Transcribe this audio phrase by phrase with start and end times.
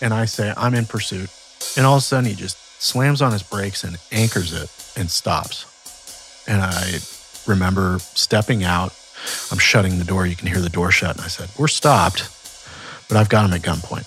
[0.00, 1.30] And I say, I'm in pursuit.
[1.76, 5.10] And all of a sudden, he just slams on his brakes and anchors it and
[5.10, 5.66] stops.
[6.48, 6.98] And I
[7.46, 8.94] remember stepping out.
[9.50, 10.26] I'm shutting the door.
[10.26, 11.16] You can hear the door shut.
[11.16, 12.28] And I said, We're stopped,
[13.08, 14.06] but I've got him at gunpoint.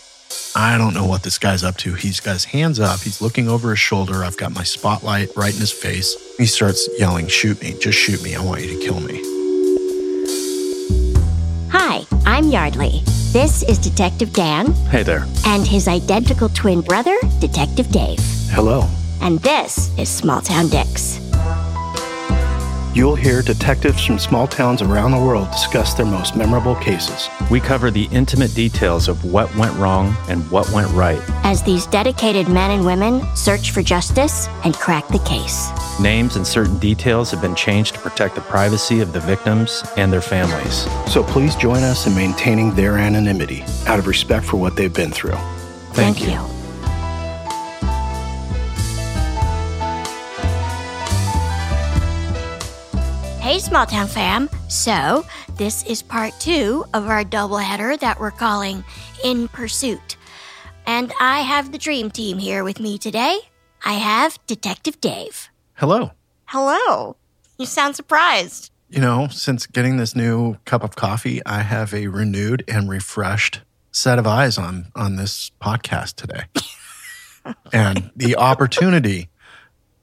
[0.55, 1.93] I don't know what this guy's up to.
[1.93, 2.99] He's got his hands up.
[2.99, 4.23] He's looking over his shoulder.
[4.23, 6.35] I've got my spotlight right in his face.
[6.37, 7.75] He starts yelling, Shoot me.
[7.79, 8.35] Just shoot me.
[8.35, 9.21] I want you to kill me.
[11.71, 13.03] Hi, I'm Yardley.
[13.33, 15.25] This is Detective Dan Hey there.
[15.47, 18.19] and his identical twin brother, Detective Dave.
[18.51, 18.87] Hello.
[19.21, 21.19] And this is Small Town Dicks.
[22.93, 27.27] You'll hear detectives from small towns around the world discuss their most memorable cases.
[27.49, 31.19] We cover the intimate details of what went wrong and what went right.
[31.43, 35.71] As these dedicated men and women search for justice and crack the case.
[35.99, 40.13] Names and certain details have been changed to protect the privacy of the victims and
[40.13, 40.87] their families.
[41.11, 45.11] So please join us in maintaining their anonymity out of respect for what they've been
[45.11, 45.37] through.
[45.93, 46.62] Thank, you.
[53.43, 54.49] Hey, Small Town fam.
[54.69, 55.25] So,
[55.57, 58.85] this is part two of our doubleheader that we're calling
[59.21, 60.15] In Pursuit.
[60.85, 63.37] And I have the dream team here with me today.
[63.83, 65.49] I have Detective Dave.
[65.73, 66.11] Hello.
[66.45, 67.17] Hello.
[67.57, 68.71] You sound surprised.
[68.89, 73.59] You know, since getting this new cup of coffee, I have a renewed and refreshed
[73.91, 76.43] set of eyes on on this podcast today.
[77.73, 79.27] and the opportunity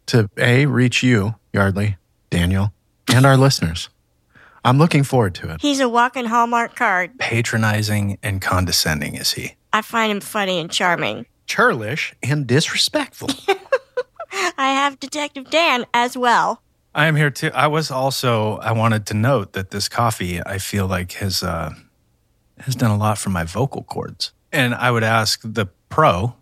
[0.09, 1.97] to A reach you, Yardley,
[2.29, 2.75] Daniel,
[3.15, 3.89] and our listeners.
[4.65, 5.61] I'm looking forward to it.
[5.61, 7.19] He's a walking Hallmark card.
[7.19, 9.55] Patronizing and condescending is he?
[9.73, 11.27] I find him funny and charming.
[11.47, 13.31] Churlish and disrespectful.
[14.59, 16.63] I have Detective Dan as well.
[16.95, 17.51] I am here too.
[17.55, 18.57] I was also.
[18.59, 21.73] I wanted to note that this coffee, I feel like has uh,
[22.59, 24.33] has done a lot for my vocal cords.
[24.53, 26.35] And I would ask the pro,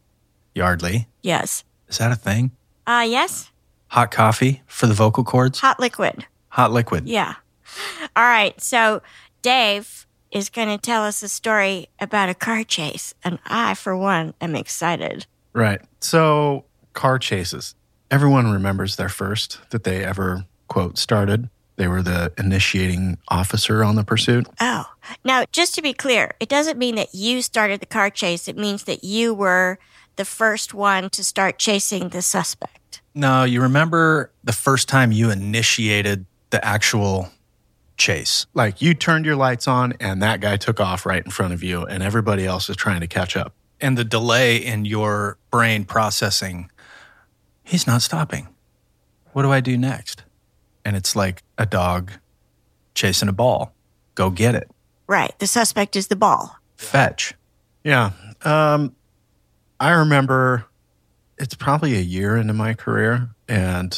[0.55, 1.65] Yardley, Yes.
[1.89, 2.51] is that a thing?
[2.87, 3.51] Uh, yes.
[3.89, 5.61] Hot coffee for the vocal cords?
[5.61, 6.27] Hot liquid.
[6.50, 7.06] Hot liquid.
[7.09, 7.34] Yeah.
[8.16, 8.59] All right.
[8.60, 9.03] So
[9.42, 13.14] Dave is going to tell us a story about a car chase.
[13.25, 15.26] And I, for one, am excited.
[15.53, 15.81] right.
[16.00, 17.75] So, car chases.
[18.10, 21.48] Everyone remembers their first that they ever, quote, started.
[21.76, 24.47] They were the initiating officer on the pursuit.
[24.60, 24.84] Oh.
[25.25, 28.48] Now, just to be clear, it doesn't mean that you started the car chase.
[28.48, 29.78] It means that you were
[30.16, 33.00] the first one to start chasing the suspect.
[33.15, 37.31] No, you remember the first time you initiated the actual
[37.97, 38.47] chase?
[38.54, 41.62] Like you turned your lights on and that guy took off right in front of
[41.62, 43.54] you, and everybody else is trying to catch up.
[43.81, 46.69] and the delay in your brain processing,
[47.62, 48.48] he's not stopping.
[49.32, 50.25] What do I do next?
[50.84, 52.10] And it's like a dog
[52.94, 53.72] chasing a ball.
[54.16, 54.69] Go get it.
[55.06, 55.32] Right.
[55.38, 56.56] The suspect is the ball.
[56.76, 57.34] Fetch.
[57.84, 58.10] Yeah.
[58.42, 58.97] Um,
[59.78, 60.65] I remember
[61.39, 63.97] it's probably a year into my career, and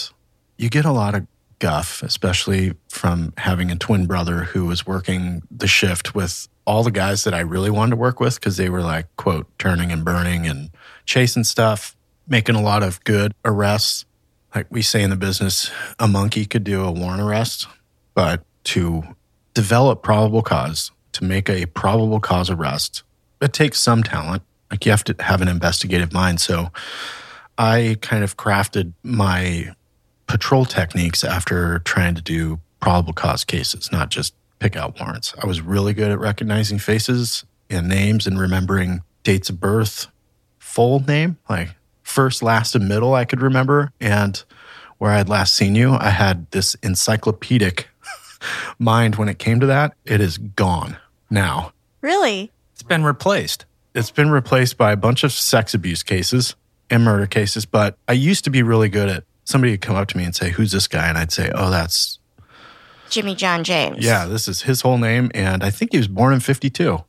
[0.58, 1.26] you get a lot of
[1.60, 6.90] guff, especially from having a twin brother who was working the shift with all the
[6.90, 10.04] guys that I really wanted to work with because they were like, quote, turning and
[10.04, 10.70] burning and
[11.04, 11.96] chasing stuff,
[12.26, 14.04] making a lot of good arrests.
[14.54, 17.68] Like we say in the business, a monkey could do a warrant arrest,
[18.14, 19.02] but to
[19.54, 23.02] develop probable cause, to make a probable cause arrest,
[23.40, 24.42] it takes some talent.
[24.70, 26.40] Like you have to have an investigative mind.
[26.40, 26.70] So
[27.58, 29.74] I kind of crafted my
[30.30, 35.34] patrol techniques after trying to do probable cause cases, not just pick out warrants.
[35.42, 40.06] I was really good at recognizing faces and names and remembering dates of birth,
[40.58, 41.70] full name, like
[42.04, 43.92] first, last, and middle, I could remember.
[44.00, 44.40] And
[44.98, 47.88] where I had last seen you, I had this encyclopedic
[48.78, 49.94] mind when it came to that.
[50.04, 50.96] It is gone
[51.28, 51.72] now.
[52.02, 52.52] Really?
[52.72, 53.64] It's been replaced.
[53.96, 56.54] It's been replaced by a bunch of sex abuse cases
[56.88, 57.66] and murder cases.
[57.66, 60.34] But I used to be really good at somebody would come up to me and
[60.34, 61.08] say, Who's this guy?
[61.08, 62.18] And I'd say, Oh, that's,
[63.10, 64.04] Jimmy John James.
[64.04, 65.30] yeah, this is his whole name.
[65.34, 67.02] And I think he was born in 52.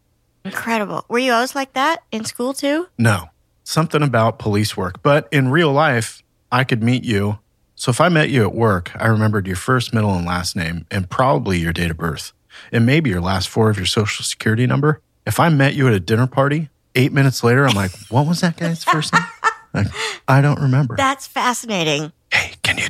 [0.43, 1.05] Incredible.
[1.07, 2.88] Were you always like that in school too?
[2.97, 3.25] No,
[3.63, 5.03] something about police work.
[5.03, 7.38] But in real life, I could meet you.
[7.75, 10.85] So if I met you at work, I remembered your first, middle, and last name
[10.91, 12.33] and probably your date of birth
[12.71, 15.01] and maybe your last four of your social security number.
[15.25, 18.41] If I met you at a dinner party, eight minutes later, I'm like, what was
[18.41, 19.23] that guy's first name?
[19.73, 19.87] Like,
[20.27, 20.97] I don't remember.
[20.97, 22.11] That's fascinating.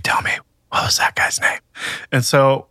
[0.01, 0.31] You tell me
[0.69, 1.59] what was that guy's name?
[2.11, 2.67] And so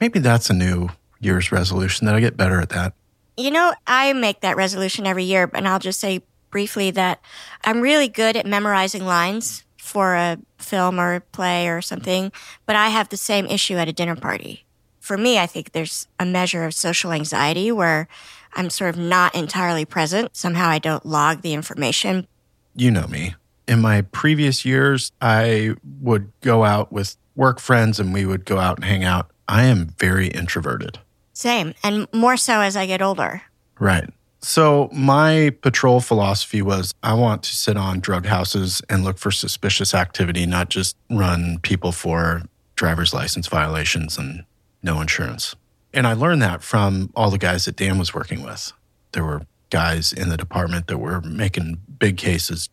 [0.00, 0.88] maybe that's a new
[1.20, 2.94] year's resolution that I get better at that.
[3.36, 7.20] You know, I make that resolution every year, and I'll just say briefly that
[7.64, 12.32] I'm really good at memorizing lines for a film or a play or something,
[12.66, 14.64] but I have the same issue at a dinner party.
[15.00, 18.08] For me, I think there's a measure of social anxiety where
[18.54, 20.36] I'm sort of not entirely present.
[20.36, 22.26] Somehow I don't log the information.
[22.74, 23.34] you know me.
[23.66, 28.58] In my previous years, I would go out with work friends and we would go
[28.58, 29.30] out and hang out.
[29.48, 30.98] I am very introverted.
[31.32, 33.42] Same, and more so as I get older.
[33.78, 34.08] Right.
[34.40, 39.30] So, my patrol philosophy was I want to sit on drug houses and look for
[39.30, 42.42] suspicious activity, not just run people for
[42.76, 44.44] driver's license violations and
[44.82, 45.56] no insurance.
[45.94, 48.72] And I learned that from all the guys that Dan was working with.
[49.12, 52.68] There were guys in the department that were making big cases,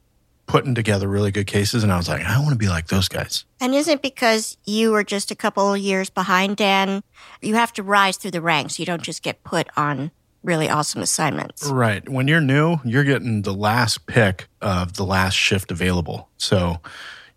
[0.51, 1.81] putting together really good cases.
[1.81, 3.45] And I was like, I want to be like those guys.
[3.61, 7.03] And isn't it because you were just a couple of years behind Dan?
[7.41, 8.77] You have to rise through the ranks.
[8.77, 10.11] You don't just get put on
[10.43, 11.65] really awesome assignments.
[11.67, 12.07] Right.
[12.09, 16.27] When you're new, you're getting the last pick of the last shift available.
[16.35, 16.81] So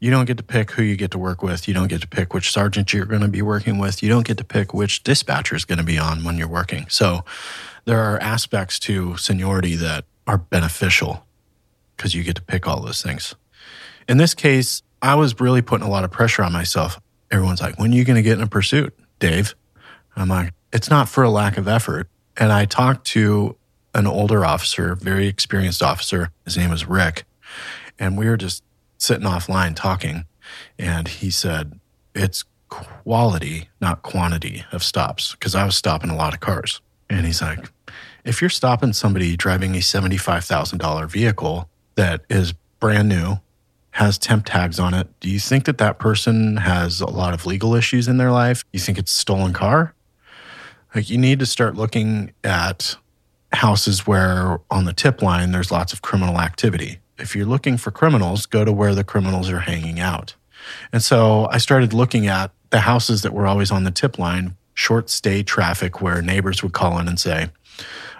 [0.00, 1.68] you don't get to pick who you get to work with.
[1.68, 4.02] You don't get to pick which sergeant you're going to be working with.
[4.02, 6.86] You don't get to pick which dispatcher is going to be on when you're working.
[6.88, 7.24] So
[7.84, 11.24] there are aspects to seniority that are beneficial
[11.96, 13.34] because you get to pick all those things.
[14.08, 17.00] In this case, I was really putting a lot of pressure on myself.
[17.30, 19.54] Everyone's like, when are you going to get in a pursuit, Dave?
[20.16, 22.08] I'm like, it's not for a lack of effort.
[22.36, 23.56] And I talked to
[23.94, 26.30] an older officer, very experienced officer.
[26.44, 27.24] His name was Rick.
[27.98, 28.62] And we were just
[28.98, 30.24] sitting offline talking.
[30.78, 31.78] And he said,
[32.14, 36.80] it's quality, not quantity of stops, because I was stopping a lot of cars.
[37.08, 37.70] And he's like,
[38.24, 43.36] if you're stopping somebody driving a $75,000 vehicle that is brand new,
[43.92, 47.46] has temp tags on it, do you think that that person has a lot of
[47.46, 48.64] legal issues in their life?
[48.72, 49.94] You think it's a stolen car?
[50.94, 52.96] Like you need to start looking at
[53.52, 56.98] houses where on the tip line there's lots of criminal activity.
[57.18, 60.34] If you're looking for criminals, go to where the criminals are hanging out.
[60.92, 64.56] And so I started looking at the houses that were always on the tip line,
[64.74, 67.50] short stay traffic where neighbors would call in and say,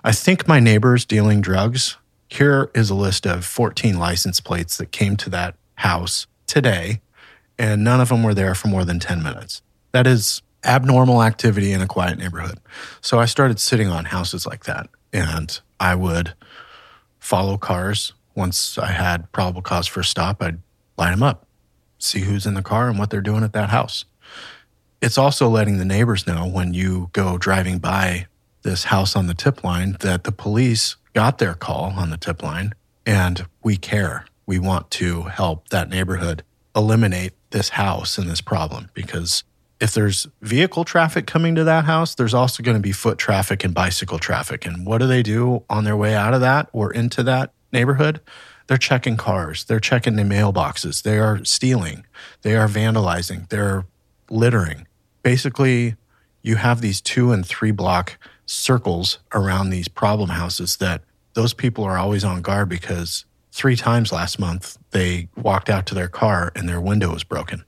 [0.05, 1.97] I think my neighbor's dealing drugs.
[2.35, 7.01] Here is a list of 14 license plates that came to that house today,
[7.61, 9.63] and none of them were there for more than 10 minutes.
[9.93, 12.59] That is abnormal activity in a quiet neighborhood.
[13.01, 16.35] So I started sitting on houses like that, and I would
[17.21, 18.15] follow cars.
[18.35, 20.59] Once I had probable cause for a stop, I'd
[20.99, 21.47] line them up,
[22.01, 24.07] see who's in the car and what they're doing at that house.
[25.01, 28.27] It's also letting the neighbors know when you go driving by
[28.63, 32.43] this house on the tip line that the police got their call on the tip
[32.43, 32.75] line
[33.07, 34.27] and we care.
[34.47, 36.43] We want to help that neighborhood
[36.77, 39.45] eliminate this house and this problem because
[39.81, 43.65] if there's vehicle traffic coming to that house, there's also going to be foot traffic
[43.65, 44.67] and bicycle traffic.
[44.67, 48.21] And what do they do on their way out of that or into that neighborhood?
[48.67, 52.07] They're checking cars, they're checking the mailboxes, they are stealing,
[52.43, 53.85] they are vandalizing, they're
[54.31, 54.87] littering.
[55.23, 55.97] Basically,
[56.41, 61.03] you have these two and three block circles around these problem houses that
[61.35, 65.95] those people are always on guard because three times last month they walked out to
[65.95, 67.65] their car and their window was broken.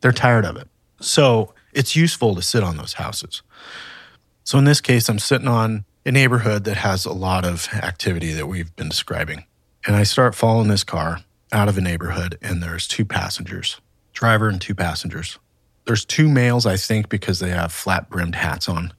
[0.00, 0.68] They're tired of it.
[1.00, 3.42] So it's useful to sit on those houses.
[4.44, 8.32] So in this case, I'm sitting on a neighborhood that has a lot of activity
[8.32, 9.44] that we've been describing.
[9.86, 11.20] And I start following this car
[11.52, 13.80] out of a neighborhood, and there's two passengers,
[14.12, 15.38] driver and two passengers.
[15.86, 18.92] There's two males, I think, because they have flat brimmed hats on.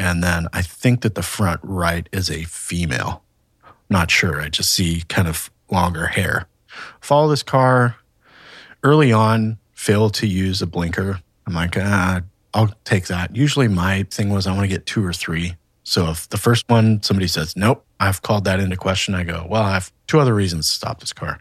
[0.00, 3.22] And then I think that the front right is a female.
[3.90, 4.40] Not sure.
[4.40, 6.46] I just see kind of longer hair.
[7.02, 7.96] Follow this car.
[8.82, 11.20] Early on, failed to use a blinker.
[11.46, 12.22] I'm like, ah,
[12.54, 13.36] I'll take that.
[13.36, 15.56] Usually my thing was I want to get two or three.
[15.84, 19.14] So if the first one somebody says nope, I've called that into question.
[19.14, 21.40] I go, well, I have two other reasons to stop this car.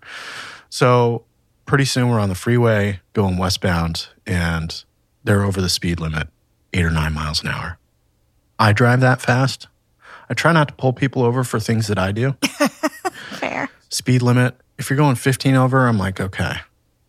[0.69, 1.23] So
[1.65, 4.83] pretty soon we're on the freeway going westbound and
[5.23, 6.27] they're over the speed limit,
[6.73, 7.78] eight or nine miles an hour.
[8.59, 9.67] I drive that fast.
[10.29, 12.33] I try not to pull people over for things that I do.
[13.31, 13.69] Fair.
[13.89, 16.57] Speed limit, if you're going 15 over, I'm like, okay,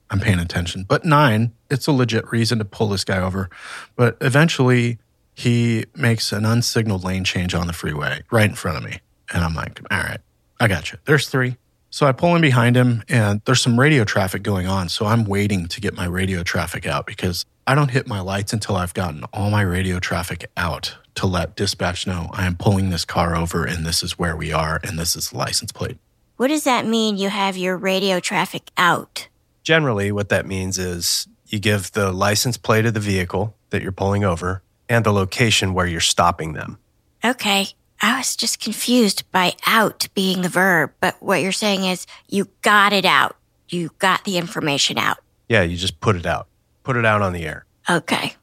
[0.09, 0.85] I'm paying attention.
[0.89, 3.51] But nine, it's a legit reason to pull this guy over.
[3.97, 4.99] But eventually,
[5.35, 9.01] he makes an unsignaled lane change on the freeway right in front of me.
[9.33, 10.21] And I'm like, all right,
[10.59, 10.99] I got you.
[11.05, 11.57] There's three.
[11.91, 14.89] So I pull in behind him, and there's some radio traffic going on.
[14.89, 18.53] So I'm waiting to get my radio traffic out because I don't hit my lights
[18.53, 22.89] until I've gotten all my radio traffic out to let dispatch know I am pulling
[22.89, 25.99] this car over and this is where we are and this is the license plate.
[26.39, 29.29] What does that mean you have your radio traffic out?
[29.63, 33.93] Generally, what that means is you give the license plate of the vehicle that you're
[33.93, 36.79] pulling over and the location where you're stopping them.
[37.23, 37.67] Okay.
[38.01, 42.49] I was just confused by out being the verb, but what you're saying is you
[42.63, 43.37] got it out.
[43.69, 45.19] You got the information out.
[45.51, 46.47] Yeah, you just put it out.
[46.83, 47.67] Put it out on the air.
[47.91, 48.37] Okay.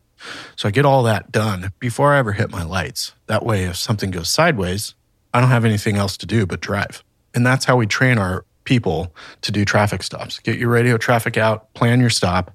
[0.56, 3.14] So I get all that done before I ever hit my lights.
[3.28, 4.96] That way, if something goes sideways,
[5.34, 7.04] I don't have anything else to do but drive.
[7.34, 10.40] And that's how we train our people to do traffic stops.
[10.40, 12.52] Get your radio traffic out, plan your stop.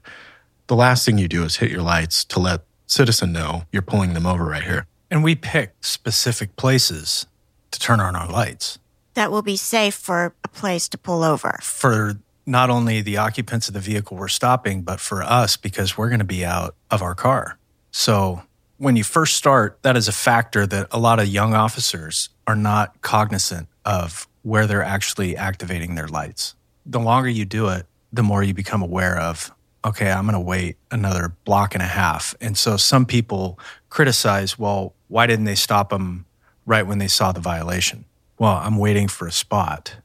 [0.67, 4.15] The last thing you do is hit your lights to let citizen know you're pulling
[4.15, 4.87] them over right here.
[5.11, 7.27] And we pick specific places
[7.71, 8.79] to turn on our lights
[9.15, 11.59] That will be safe for a place to pull over.
[11.63, 12.15] for
[12.45, 16.19] not only the occupants of the vehicle we're stopping, but for us because we're going
[16.19, 17.59] to be out of our car.
[17.93, 18.43] So
[18.79, 22.57] when you first start, that is a factor that a lot of young officers are
[22.57, 26.57] not cognizant of where they're actually activating their lights.
[26.85, 29.53] The longer you do it, the more you become aware of,
[29.85, 32.35] okay, I'm going to wait another block and a half.
[32.41, 33.59] And so some people
[33.89, 36.27] criticize, well, why didn't they stop them
[36.67, 38.05] right when they saw the violation?
[38.39, 39.97] Well, I'm waiting for a spot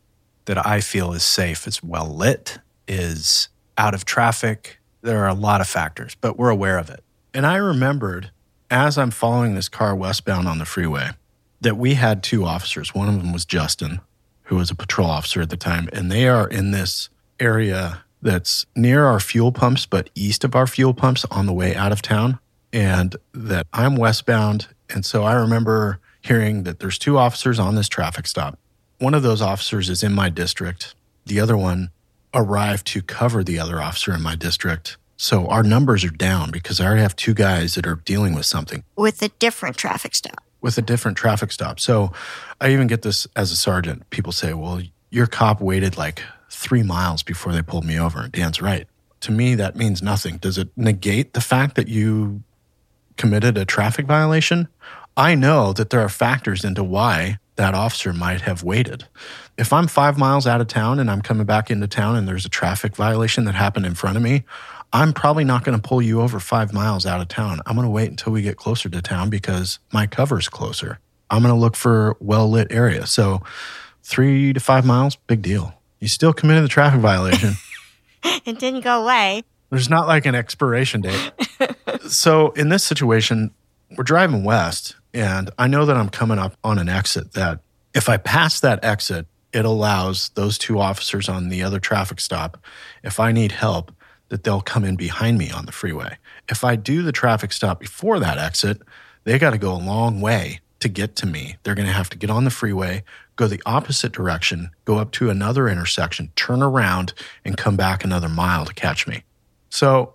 [0.45, 4.79] that I feel is safe, is well lit, is out of traffic.
[5.01, 7.03] There are a lot of factors, but we're aware of it.
[7.37, 8.31] And I remembered
[8.71, 11.11] as I'm following this car westbound on the freeway
[11.61, 12.95] that we had two officers.
[12.95, 14.01] One of them was Justin,
[14.45, 18.65] who was a patrol officer at the time, and they are in this area that's
[18.75, 22.01] near our fuel pumps, but east of our fuel pumps on the way out of
[22.01, 22.39] town.
[22.73, 24.69] And that I'm westbound.
[24.89, 28.57] And so I remember hearing that there's two officers on this traffic stop.
[28.97, 30.95] One of those officers is in my district,
[31.27, 31.91] the other one
[32.33, 34.97] arrived to cover the other officer in my district.
[35.17, 38.45] So our numbers are down because I already have two guys that are dealing with
[38.45, 40.43] something With a different traffic stop.
[40.61, 41.79] with a different traffic stop.
[41.79, 42.11] So
[42.61, 44.09] I even get this as a sergeant.
[44.11, 48.21] People say, well, your cop waited like three miles before they pulled me over.
[48.21, 48.87] And Dan's right.
[49.21, 50.37] To me, that means nothing.
[50.37, 52.43] Does it negate the fact that you
[53.17, 54.67] committed a traffic violation?
[55.15, 59.07] I know that there are factors into why that officer might have waited.
[59.57, 62.45] If I'm five miles out of town and I'm coming back into town and there's
[62.45, 64.43] a traffic violation that happened in front of me,
[64.97, 67.61] I'm probably not going to pull you over five miles out of town.
[67.67, 70.97] I'm going to wait until we get closer to town because my cover's closer.
[71.29, 73.05] I'm going to look for well lit area.
[73.05, 73.43] So
[74.01, 75.79] three to five miles, big deal.
[75.99, 77.53] You still committed the traffic violation.
[78.45, 79.43] It didn't go away.
[79.69, 81.31] There's not like an expiration date.
[82.09, 83.51] so in this situation,
[83.95, 87.59] we're driving west, and I know that I'm coming up on an exit that
[87.93, 92.57] if I pass that exit, it allows those two officers on the other traffic stop,
[93.03, 93.91] if I need help,
[94.29, 96.17] that they'll come in behind me on the freeway.
[96.49, 98.81] If I do the traffic stop before that exit,
[99.23, 101.55] they got to go a long way to get to me.
[101.63, 103.03] They're going to have to get on the freeway,
[103.35, 108.29] go the opposite direction, go up to another intersection, turn around, and come back another
[108.29, 109.23] mile to catch me.
[109.69, 110.13] So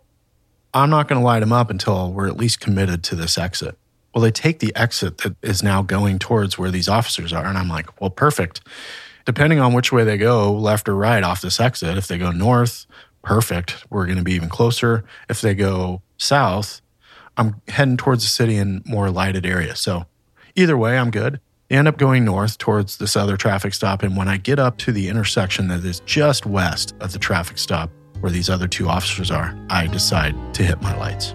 [0.74, 3.76] I'm not going to light them up until we're at least committed to this exit.
[4.14, 7.46] Well, they take the exit that is now going towards where these officers are.
[7.46, 8.60] And I'm like, well, perfect.
[9.24, 12.30] Depending on which way they go, left or right off this exit, if they go
[12.30, 12.86] north,
[13.22, 13.84] perfect.
[13.90, 15.04] We're going to be even closer.
[15.28, 16.82] If they go south,
[17.36, 19.74] I'm heading towards the city in more lighted area.
[19.76, 20.06] So
[20.54, 21.40] either way, I'm good.
[21.70, 24.02] End up going north towards this other traffic stop.
[24.02, 27.56] And when I get up to the intersection that is just west of the traffic
[27.56, 31.34] stop where these other two officers are, I decide to hit my lights.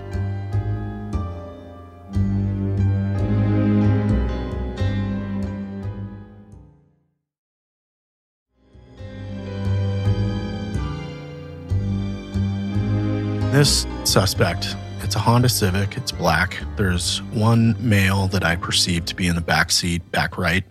[13.57, 16.59] This suspect, it's a Honda Civic, it's black.
[16.75, 20.63] There's one male that I perceive to be in the back seat, back right.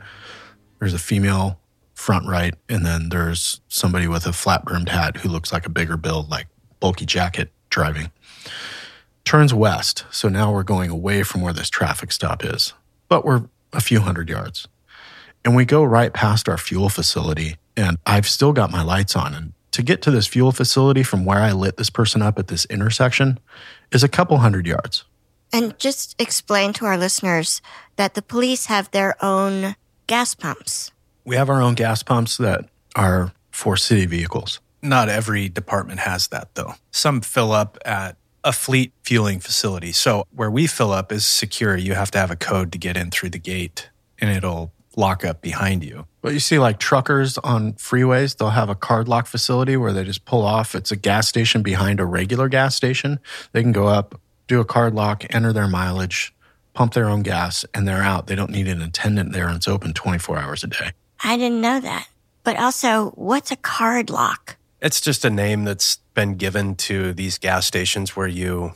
[0.79, 1.59] There's a female
[1.95, 5.69] front right, and then there's somebody with a flat brimmed hat who looks like a
[5.69, 6.47] bigger build, like
[6.79, 8.13] bulky jacket driving.
[9.25, 12.73] Turns west, so now we're going away from where this traffic stop is,
[13.09, 14.69] but we're a few hundred yards.
[15.45, 19.35] And we go right past our fuel facility, and I've still got my lights on.
[19.35, 22.49] And to get to this fuel facility from where I lit this person up at
[22.49, 23.39] this intersection
[23.93, 25.05] is a couple hundred yards.
[25.53, 27.61] And just explain to our listeners
[27.97, 30.93] that the police have their own gas pumps.
[31.27, 34.61] We have our own gas pumps that are for city vehicles.
[34.81, 36.75] Not every department has that, though.
[36.91, 39.93] Some fill up at a fleet fueling facility.
[39.93, 41.77] So where we fill up is secure.
[41.77, 45.23] You have to have a code to get in through the gate and it'll lock
[45.23, 46.07] up behind you.
[46.27, 50.03] But you see, like truckers on freeways, they'll have a card lock facility where they
[50.03, 50.75] just pull off.
[50.75, 53.21] It's a gas station behind a regular gas station.
[53.53, 56.35] They can go up, do a card lock, enter their mileage,
[56.73, 58.27] pump their own gas, and they're out.
[58.27, 60.91] They don't need an attendant there, and it's open 24 hours a day.
[61.23, 62.09] I didn't know that.
[62.43, 64.57] But also, what's a card lock?
[64.83, 68.73] It's just a name that's been given to these gas stations where you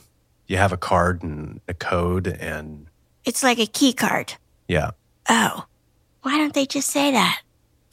[0.47, 2.87] you have a card and a code and
[3.25, 4.35] It's like a key card.
[4.69, 4.91] yeah.
[5.29, 5.65] Oh,
[6.23, 7.41] why don't they just say that?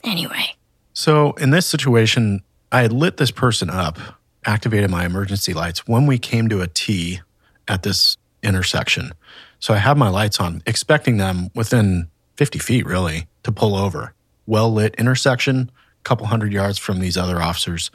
[0.04, 0.54] Anyway,
[0.92, 3.98] So in this situation, I had lit this person up,
[4.44, 7.20] activated my emergency lights when we came to a T
[7.66, 9.12] at this intersection.
[9.58, 14.14] So I had my lights on, expecting them within 50 feet, really, to pull over.
[14.46, 15.70] Well lit intersection,
[16.00, 17.90] a couple hundred yards from these other officers.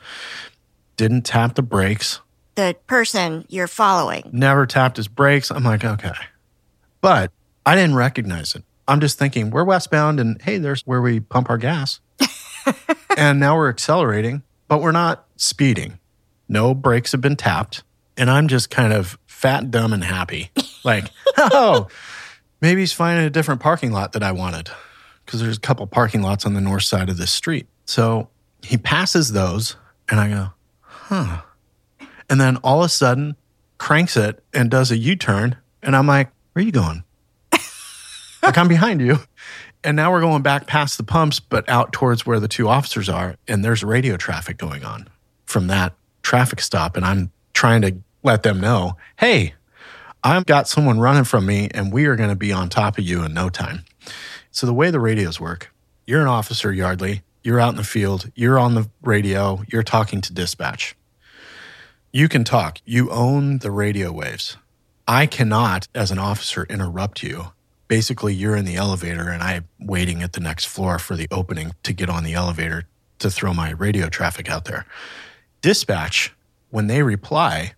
[0.97, 2.19] Didn't tap the brakes,
[2.55, 4.29] the person you're following.
[4.31, 5.49] never tapped his brakes.
[5.49, 6.13] I'm like, okay.
[7.01, 7.31] But
[7.65, 8.63] I didn't recognize it.
[8.87, 11.99] I'm just thinking, we're westbound and hey, there's where we pump our gas.
[13.17, 15.99] and now we're accelerating, but we're not speeding.
[16.47, 17.83] No brakes have been tapped.
[18.17, 20.51] And I'm just kind of fat, dumb, and happy.
[20.83, 21.05] Like,
[21.37, 21.87] oh,
[22.61, 24.69] maybe he's finding a different parking lot that I wanted
[25.25, 27.67] because there's a couple parking lots on the north side of this street.
[27.85, 28.29] So
[28.61, 29.75] he passes those,
[30.09, 30.47] and I go,
[30.81, 31.41] huh.
[32.29, 33.35] And then all of a sudden,
[33.77, 35.57] cranks it and does a U turn.
[35.81, 37.03] And I'm like, where are you going?
[38.47, 39.19] like, I'm behind you.
[39.83, 43.09] And now we're going back past the pumps, but out towards where the two officers
[43.09, 43.37] are.
[43.47, 45.07] And there's radio traffic going on
[45.45, 46.95] from that traffic stop.
[46.95, 49.53] And I'm trying to let them know hey,
[50.23, 53.03] I've got someone running from me, and we are going to be on top of
[53.03, 53.83] you in no time.
[54.51, 55.73] So, the way the radios work,
[56.05, 57.23] you're an officer, Yardley.
[57.43, 58.31] You're out in the field.
[58.35, 59.63] You're on the radio.
[59.67, 60.95] You're talking to dispatch.
[62.13, 62.79] You can talk.
[62.85, 64.55] You own the radio waves.
[65.05, 67.47] I cannot, as an officer, interrupt you.
[67.93, 71.75] Basically, you're in the elevator and I'm waiting at the next floor for the opening
[71.83, 72.87] to get on the elevator
[73.19, 74.87] to throw my radio traffic out there.
[75.61, 76.33] Dispatch,
[76.71, 77.75] when they reply,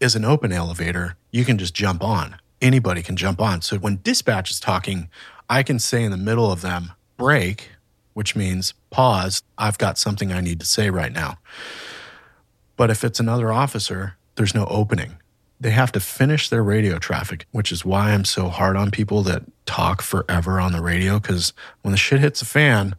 [0.00, 1.14] is an open elevator.
[1.30, 2.40] You can just jump on.
[2.60, 3.62] Anybody can jump on.
[3.62, 5.08] So when dispatch is talking,
[5.48, 7.70] I can say in the middle of them, break,
[8.14, 9.44] which means pause.
[9.56, 11.38] I've got something I need to say right now.
[12.76, 15.18] But if it's another officer, there's no opening.
[15.60, 19.22] They have to finish their radio traffic, which is why I'm so hard on people
[19.22, 21.18] that talk forever on the radio.
[21.18, 22.94] Because when the shit hits the fan,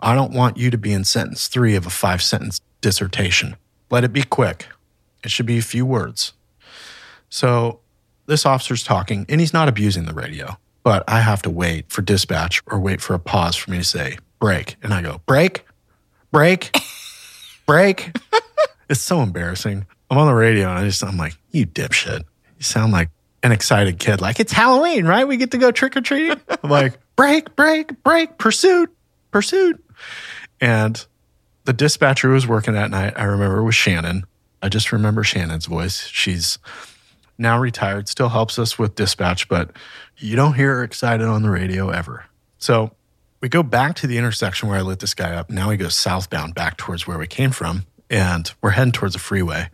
[0.00, 3.56] I don't want you to be in sentence three of a five sentence dissertation.
[3.90, 4.66] Let it be quick.
[5.24, 6.32] It should be a few words.
[7.28, 7.80] So
[8.26, 12.02] this officer's talking, and he's not abusing the radio, but I have to wait for
[12.02, 14.76] dispatch or wait for a pause for me to say break.
[14.82, 15.64] And I go, break,
[16.30, 16.76] break,
[17.66, 18.16] break.
[18.90, 19.86] it's so embarrassing.
[20.10, 22.20] I'm on the radio and I just, I'm like, you dipshit.
[22.56, 23.10] You sound like
[23.46, 24.20] an excited kid.
[24.20, 25.26] Like, it's Halloween, right?
[25.26, 26.40] We get to go trick or treating.
[26.62, 28.94] I'm like, break, break, break, pursuit,
[29.30, 29.82] pursuit.
[30.60, 31.06] And
[31.64, 34.24] the dispatcher who was working that night, I remember was Shannon.
[34.60, 36.06] I just remember Shannon's voice.
[36.06, 36.58] She's
[37.38, 39.70] now retired, still helps us with dispatch, but
[40.16, 42.24] you don't hear her excited on the radio ever.
[42.58, 42.90] So
[43.40, 45.50] we go back to the intersection where I lit this guy up.
[45.50, 49.20] Now he goes southbound back towards where we came from, and we're heading towards a
[49.20, 49.68] freeway.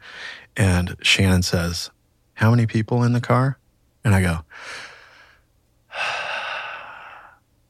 [0.59, 1.91] And Shannon says,
[2.35, 3.59] How many people in the car?
[4.05, 4.39] And I go,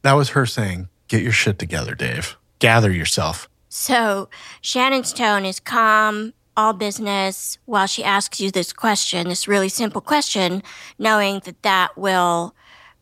[0.02, 2.36] That was her saying, Get your shit together, Dave.
[2.58, 3.48] Gather yourself.
[3.68, 4.28] So
[4.60, 10.00] Shannon's tone is calm, all business, while she asks you this question, this really simple
[10.00, 10.62] question,
[10.98, 12.54] knowing that that will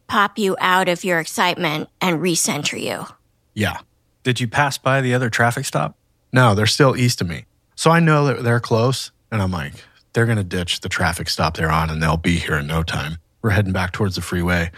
[0.07, 3.07] pop you out of your excitement and recenter you.
[3.55, 3.79] Yeah.
[4.23, 5.97] Did you pass by the other traffic stop?
[6.33, 7.47] No, they're still east of me.
[7.75, 9.11] So I know that they're close.
[9.33, 9.73] And I'm like,
[10.13, 12.83] they're going to ditch the traffic stop they're on and they'll be here in no
[12.83, 13.19] time.
[13.43, 14.71] We're heading back towards the freeway.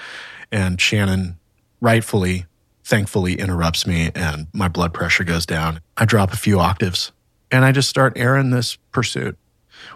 [0.51, 1.39] And Shannon
[1.81, 2.47] rightfully,
[2.85, 5.81] thankfully interrupts me and my blood pressure goes down.
[5.97, 7.13] I drop a few octaves
[7.51, 9.37] and I just start airing this pursuit.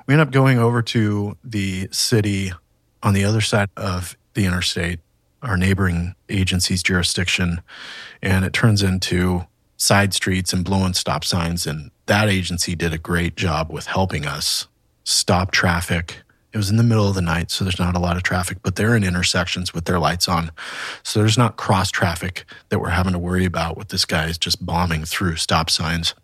[0.07, 2.53] We end up going over to the city
[3.03, 5.01] on the other side of the interstate,
[5.43, 7.61] our neighboring agency's jurisdiction.
[8.23, 9.47] And it turns into
[9.77, 11.67] side streets and blowing stop signs.
[11.67, 14.67] And that agency did a great job with helping us
[15.07, 18.17] stop traffic It was in the middle of the night, so there's not a lot
[18.17, 20.51] of traffic, but they're in intersections with their lights on.
[21.03, 24.39] So there's not cross traffic that we're having to worry about with this guy is
[24.39, 26.15] just bombing through stop signs.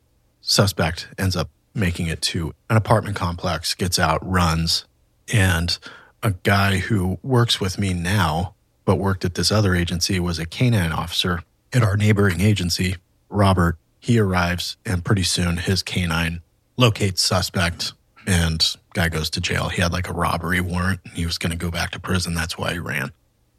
[0.40, 4.86] Suspect ends up making it to an apartment complex, gets out, runs,
[5.30, 5.78] and
[6.22, 8.54] a guy who works with me now,
[8.86, 11.42] but worked at this other agency, was a canine officer
[11.74, 12.96] at our neighboring agency,
[13.28, 13.76] Robert.
[14.00, 16.40] He arrives, and pretty soon his canine
[16.78, 17.92] locates suspect,
[18.26, 19.68] and guy goes to jail.
[19.68, 22.34] He had like a robbery warrant, and he was going to go back to prison.
[22.34, 23.12] That's why he ran.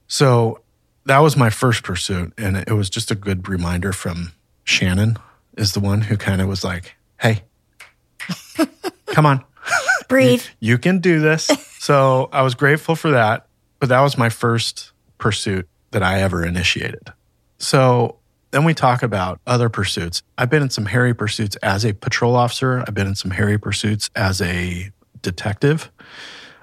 [0.08, 0.62] So
[1.06, 5.18] that was my first pursuit, and it was just a good reminder from Shannon,
[5.58, 7.44] is the one who kind of was like, "Hey,
[9.08, 9.44] come on."
[10.10, 10.44] Breathe.
[10.60, 11.46] you can do this.
[11.80, 13.48] so I was grateful for that.
[13.80, 17.12] But that was my first pursuit that I ever initiated.
[17.58, 18.18] So
[18.54, 20.22] then we talk about other pursuits.
[20.38, 23.58] I've been in some hairy pursuits as a patrol officer, I've been in some hairy
[23.58, 24.92] pursuits as a
[25.24, 25.92] detective.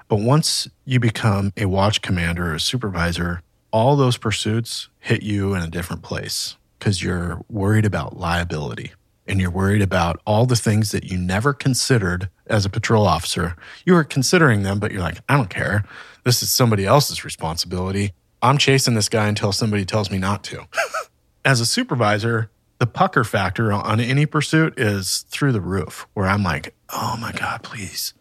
[0.07, 3.41] But once you become a watch commander or a supervisor,
[3.73, 8.93] all those pursuits hit you in a different place because you're worried about liability
[9.27, 13.57] and you're worried about all the things that you never considered as a patrol officer.
[13.85, 15.83] You were considering them, but you're like, I don't care.
[16.23, 18.13] This is somebody else's responsibility.
[18.41, 20.65] I'm chasing this guy until somebody tells me not to.
[21.43, 22.49] as a supervisor,
[22.79, 27.31] the pucker factor on any pursuit is through the roof, where I'm like, oh my
[27.31, 28.13] God, please,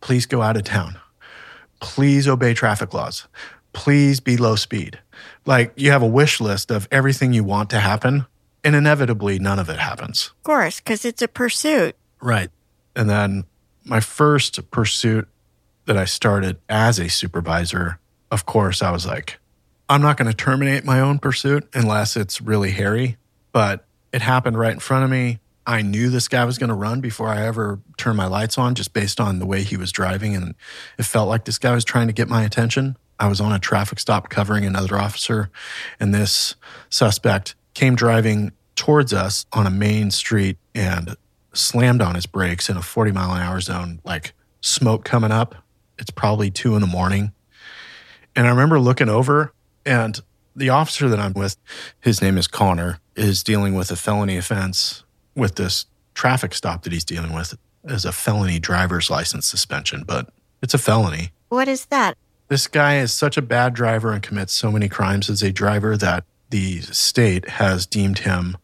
[0.00, 0.98] please go out of town.
[1.80, 3.26] Please obey traffic laws.
[3.72, 4.98] Please be low speed.
[5.46, 8.26] Like you have a wish list of everything you want to happen,
[8.62, 10.30] and inevitably, none of it happens.
[10.38, 11.96] Of course, because it's a pursuit.
[12.20, 12.50] Right.
[12.94, 13.44] And then
[13.84, 15.26] my first pursuit
[15.86, 17.98] that I started as a supervisor,
[18.30, 19.40] of course, I was like,
[19.92, 23.18] I'm not going to terminate my own pursuit unless it's really hairy.
[23.52, 25.38] But it happened right in front of me.
[25.66, 28.74] I knew this guy was going to run before I ever turned my lights on,
[28.74, 30.34] just based on the way he was driving.
[30.34, 30.54] And
[30.98, 32.96] it felt like this guy was trying to get my attention.
[33.20, 35.50] I was on a traffic stop covering another officer,
[36.00, 36.56] and this
[36.88, 41.16] suspect came driving towards us on a main street and
[41.52, 45.54] slammed on his brakes in a 40 mile an hour zone, like smoke coming up.
[45.98, 47.32] It's probably two in the morning.
[48.34, 49.52] And I remember looking over,
[49.84, 50.20] and
[50.54, 51.56] the officer that I'm with,
[52.00, 56.92] his name is Connor, is dealing with a felony offense with this traffic stop that
[56.92, 60.30] he's dealing with as a felony driver's license suspension, but
[60.62, 61.30] it's a felony.
[61.48, 62.16] What is that?
[62.48, 65.96] This guy is such a bad driver and commits so many crimes as a driver
[65.96, 68.56] that the state has deemed him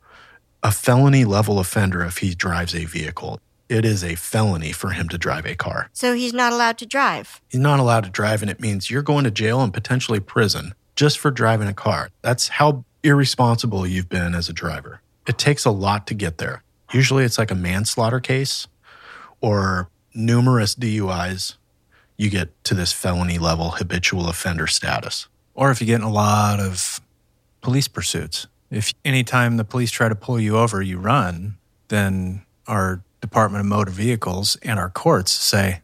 [0.63, 3.41] a felony level offender if he drives a vehicle.
[3.69, 5.91] It is a felony for him to drive a car.
[5.93, 7.41] So he's not allowed to drive.
[7.49, 10.75] He's not allowed to drive, and it means you're going to jail and potentially prison
[10.99, 12.11] just for driving a car.
[12.23, 15.01] That's how irresponsible you've been as a driver.
[15.29, 16.65] It takes a lot to get there.
[16.93, 18.67] Usually it's like a manslaughter case
[19.41, 21.55] or numerous DUIs.
[22.17, 25.29] You get to this felony level habitual offender status.
[25.55, 27.01] Or if you get in a lot of
[27.61, 28.49] police pursuits.
[28.69, 33.67] If anytime the police try to pull you over, you run, then our Department of
[33.67, 35.83] Motor Vehicles and our courts say,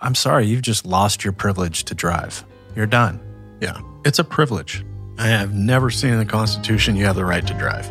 [0.00, 2.42] I'm sorry, you've just lost your privilege to drive.
[2.74, 3.20] You're done.
[3.60, 4.84] Yeah, it's a privilege.
[5.18, 7.90] I have never seen in the Constitution you have the right to drive.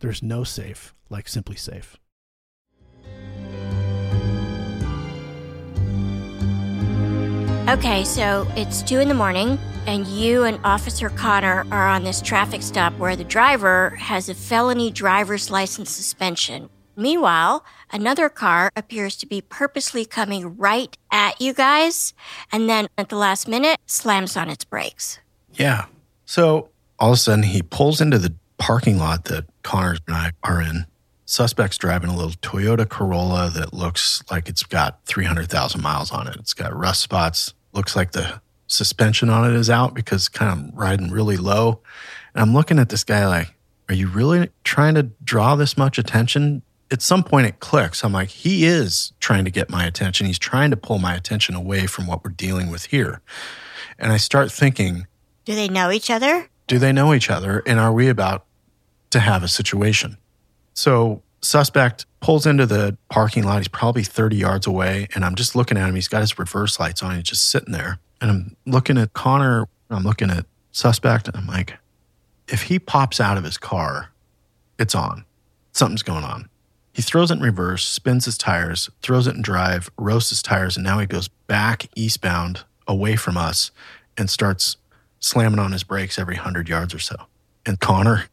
[0.00, 1.96] There's no safe like SimpliSafe.
[7.66, 12.20] Okay, so it's two in the morning, and you and Officer Connor are on this
[12.20, 16.68] traffic stop where the driver has a felony driver's license suspension.
[16.94, 22.12] Meanwhile, another car appears to be purposely coming right at you guys,
[22.52, 25.18] and then at the last minute slams on its brakes.
[25.54, 25.86] Yeah.
[26.26, 30.30] So all of a sudden, he pulls into the parking lot that Connor and I
[30.44, 30.86] are in.
[31.26, 36.36] Suspect's driving a little Toyota Corolla that looks like it's got 300,000 miles on it.
[36.36, 37.54] It's got rust spots.
[37.72, 41.80] Looks like the suspension on it is out because kind of riding really low.
[42.34, 43.54] And I'm looking at this guy like,
[43.88, 46.62] are you really trying to draw this much attention?
[46.90, 48.04] At some point, it clicks.
[48.04, 50.26] I'm like, he is trying to get my attention.
[50.26, 53.20] He's trying to pull my attention away from what we're dealing with here.
[53.98, 55.06] And I start thinking,
[55.44, 56.48] Do they know each other?
[56.66, 57.62] do they know each other?
[57.66, 58.46] And are we about
[59.14, 60.16] to have a situation?
[60.74, 63.58] So, suspect pulls into the parking lot.
[63.58, 65.08] He's probably 30 yards away.
[65.14, 65.94] And I'm just looking at him.
[65.94, 67.16] He's got his reverse lights on.
[67.16, 67.98] He's just sitting there.
[68.20, 69.68] And I'm looking at Connor.
[69.90, 71.28] I'm looking at suspect.
[71.28, 71.74] And I'm like,
[72.48, 74.10] if he pops out of his car,
[74.78, 75.24] it's on.
[75.72, 76.48] Something's going on.
[76.92, 80.76] He throws it in reverse, spins his tires, throws it in drive, roasts his tires,
[80.76, 83.72] and now he goes back eastbound away from us
[84.16, 84.76] and starts
[85.18, 87.16] slamming on his brakes every 100 yards or so.
[87.66, 88.26] And Connor,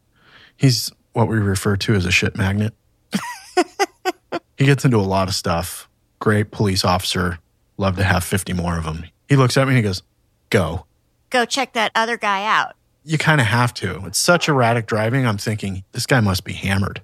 [0.61, 2.73] he's what we refer to as a shit magnet.
[4.57, 5.89] he gets into a lot of stuff.
[6.19, 7.39] Great police officer.
[7.77, 9.05] Love to have 50 more of them.
[9.27, 10.03] He looks at me and he goes,
[10.51, 10.85] Go.
[11.31, 12.75] Go check that other guy out.
[13.03, 14.05] You kind of have to.
[14.05, 15.25] It's such erratic driving.
[15.25, 17.01] I'm thinking, this guy must be hammered.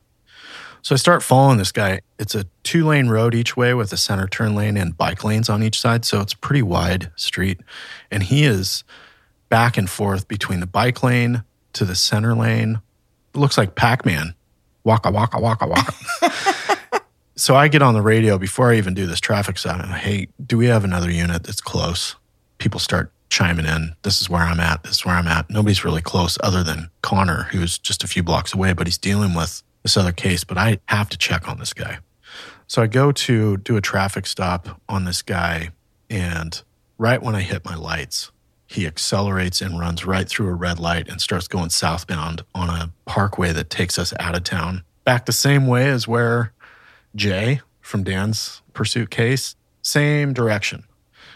[0.84, 2.02] So I start following this guy.
[2.20, 5.50] It's a two lane road each way with a center turn lane and bike lanes
[5.50, 6.06] on each side.
[6.06, 7.60] So it's a pretty wide street.
[8.12, 8.84] And he is
[9.50, 11.44] back and forth between the bike lane
[11.74, 12.82] to the center lane.
[13.38, 14.34] It looks like Pac Man.
[14.84, 17.04] Waka, waka, waka, waka.
[17.36, 19.80] so I get on the radio before I even do this traffic stop.
[19.80, 22.16] And hey, do we have another unit that's close?
[22.58, 23.94] People start chiming in.
[24.02, 24.82] This is where I'm at.
[24.82, 25.52] This is where I'm at.
[25.52, 29.36] Nobody's really close other than Connor, who's just a few blocks away, but he's dealing
[29.36, 30.44] with this other case.
[30.44, 32.00] But I have to check on this guy.
[32.66, 35.70] So I go to do a traffic stop on this guy.
[36.10, 36.60] And
[36.98, 38.32] right when I hit my lights,
[38.68, 42.92] he accelerates and runs right through a red light and starts going southbound on a
[43.06, 44.84] parkway that takes us out of town.
[45.06, 46.54] Back the same way as where
[47.16, 50.84] Jay from Dan's pursuit case, same direction.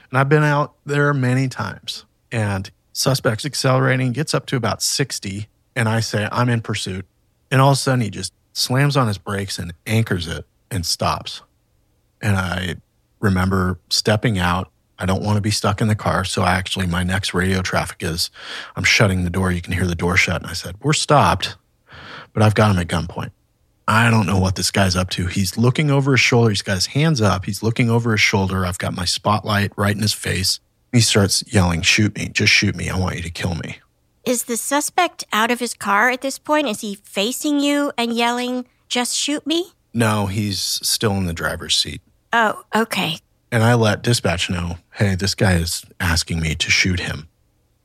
[0.09, 2.05] And I've been out there many times.
[2.33, 5.47] And suspect's accelerating, gets up to about 60.
[5.75, 7.05] And I say, I'm in pursuit.
[7.49, 10.85] And all of a sudden, he just slams on his brakes and anchors it and
[10.85, 11.41] stops.
[12.21, 12.75] And I
[13.21, 14.69] remember stepping out.
[15.01, 16.23] I don't want to be stuck in the car.
[16.23, 18.29] So I actually, my next radio traffic is
[18.75, 19.51] I'm shutting the door.
[19.51, 20.41] You can hear the door shut.
[20.41, 21.57] And I said, We're stopped,
[22.33, 23.31] but I've got him at gunpoint.
[23.87, 25.25] I don't know what this guy's up to.
[25.25, 26.49] He's looking over his shoulder.
[26.49, 27.45] He's got his hands up.
[27.45, 28.65] He's looking over his shoulder.
[28.65, 30.59] I've got my spotlight right in his face.
[30.91, 32.29] He starts yelling, Shoot me.
[32.29, 32.89] Just shoot me.
[32.89, 33.79] I want you to kill me.
[34.23, 36.67] Is the suspect out of his car at this point?
[36.67, 39.71] Is he facing you and yelling, just shoot me?
[39.95, 42.01] No, he's still in the driver's seat.
[42.31, 43.17] Oh, okay.
[43.51, 47.27] And I let dispatch know, hey, this guy is asking me to shoot him.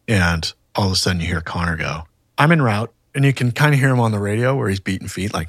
[0.07, 2.05] And all of a sudden you hear Connor go,
[2.39, 2.93] I'm en route.
[3.15, 5.49] And you can kind of hear him on the radio where he's beating feet, like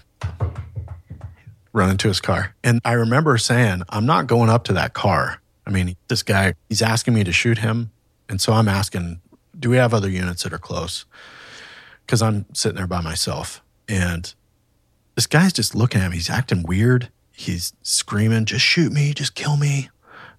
[1.74, 2.56] running to his car.
[2.64, 5.42] And I remember saying, I'm not going up to that car.
[5.66, 7.92] I mean, this guy, he's asking me to shoot him.
[8.30, 9.20] And so I'm asking,
[9.60, 11.06] do we have other units that are close?
[12.06, 13.62] Because I'm sitting there by myself.
[13.90, 14.34] And
[15.16, 16.18] this guy's just looking at me.
[16.18, 17.10] He's acting weird.
[17.34, 19.90] He's screaming, just shoot me, just kill me.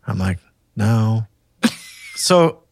[0.09, 0.39] I'm like,
[0.77, 1.27] no.
[2.15, 2.63] so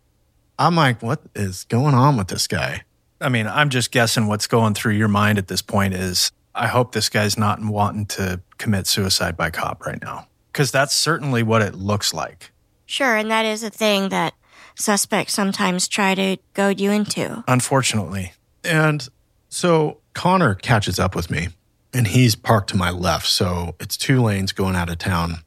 [0.58, 2.82] I'm like, what is going on with this guy?
[3.20, 6.66] I mean, I'm just guessing what's going through your mind at this point is I
[6.66, 10.26] hope this guy's not wanting to commit suicide by cop right now.
[10.52, 12.50] Because that's certainly what it looks like.
[12.86, 14.34] Sure, and that is a thing that
[14.74, 17.44] suspects sometimes try to goad you into.
[17.46, 18.32] Unfortunately.
[18.64, 19.06] And
[19.48, 21.48] so Connor catches up with me
[21.92, 23.26] and he's parked to my left.
[23.26, 25.38] So it's two lanes going out of town.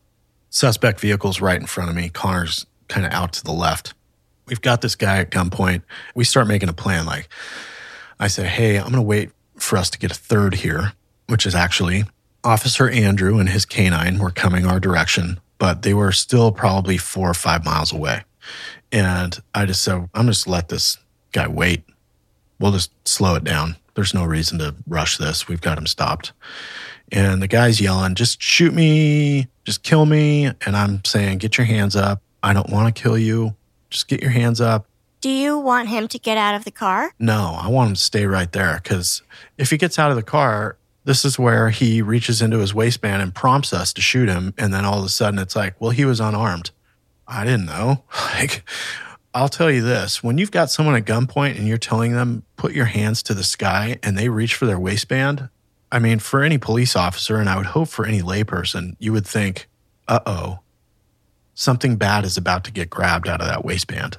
[0.49, 2.09] Suspect vehicle's right in front of me.
[2.09, 3.93] Connor's kind of out to the left.
[4.47, 5.83] We've got this guy at gunpoint.
[6.15, 7.05] We start making a plan.
[7.05, 7.29] Like,
[8.19, 10.93] I say, hey, I'm going to wait for us to get a third here,
[11.27, 12.03] which is actually
[12.43, 17.29] Officer Andrew and his canine were coming our direction, but they were still probably four
[17.29, 18.23] or five miles away.
[18.91, 20.97] And I just said, I'm just let this
[21.31, 21.83] guy wait.
[22.59, 23.75] We'll just slow it down.
[23.93, 25.47] There's no reason to rush this.
[25.47, 26.31] We've got him stopped.
[27.11, 30.45] And the guy's yelling, just shoot me, just kill me.
[30.65, 32.23] And I'm saying, get your hands up.
[32.41, 33.55] I don't want to kill you.
[33.91, 34.87] Just get your hands up.
[35.21, 37.13] Do you want him to get out of the car?
[37.19, 39.21] No, I want him to stay right there because
[39.59, 43.21] if he gets out of the car, this is where he reaches into his waistband
[43.21, 44.55] and prompts us to shoot him.
[44.57, 46.71] And then all of a sudden it's like, well, he was unarmed.
[47.27, 48.03] I didn't know.
[48.39, 48.63] Like,
[49.35, 52.73] I'll tell you this when you've got someone at gunpoint and you're telling them, put
[52.73, 55.49] your hands to the sky and they reach for their waistband,
[55.91, 59.25] I mean, for any police officer, and I would hope for any layperson, you would
[59.25, 59.67] think,
[60.07, 60.59] uh oh,
[61.55, 64.17] something bad is about to get grabbed out of that waistband.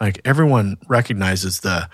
[0.00, 1.88] Like everyone recognizes the,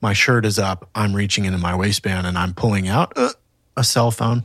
[0.00, 3.30] my shirt is up, I'm reaching into my waistband and I'm pulling out uh,
[3.76, 4.44] a cell phone.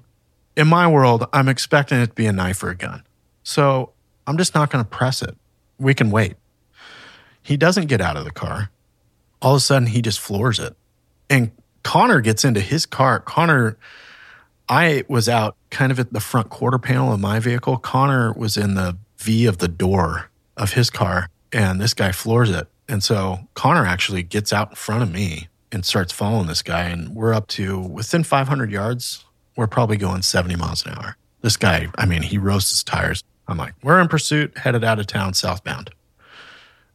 [0.56, 3.04] In my world, I'm expecting it to be a knife or a gun.
[3.44, 3.92] So
[4.26, 5.36] I'm just not going to press it.
[5.78, 6.36] We can wait.
[7.42, 8.72] He doesn't get out of the car.
[9.42, 10.76] All of a sudden, he just floors it.
[11.30, 11.52] And
[11.84, 13.20] Connor gets into his car.
[13.20, 13.78] Connor,
[14.70, 17.78] I was out kind of at the front quarter panel of my vehicle.
[17.78, 22.50] Connor was in the V of the door of his car, and this guy floors
[22.50, 22.68] it.
[22.88, 26.84] And so Connor actually gets out in front of me and starts following this guy.
[26.84, 29.26] And we're up to within 500 yards.
[29.56, 31.18] We're probably going 70 miles an hour.
[31.42, 33.24] This guy, I mean, he roasts his tires.
[33.48, 35.92] I'm like, we're in pursuit, headed out of town southbound.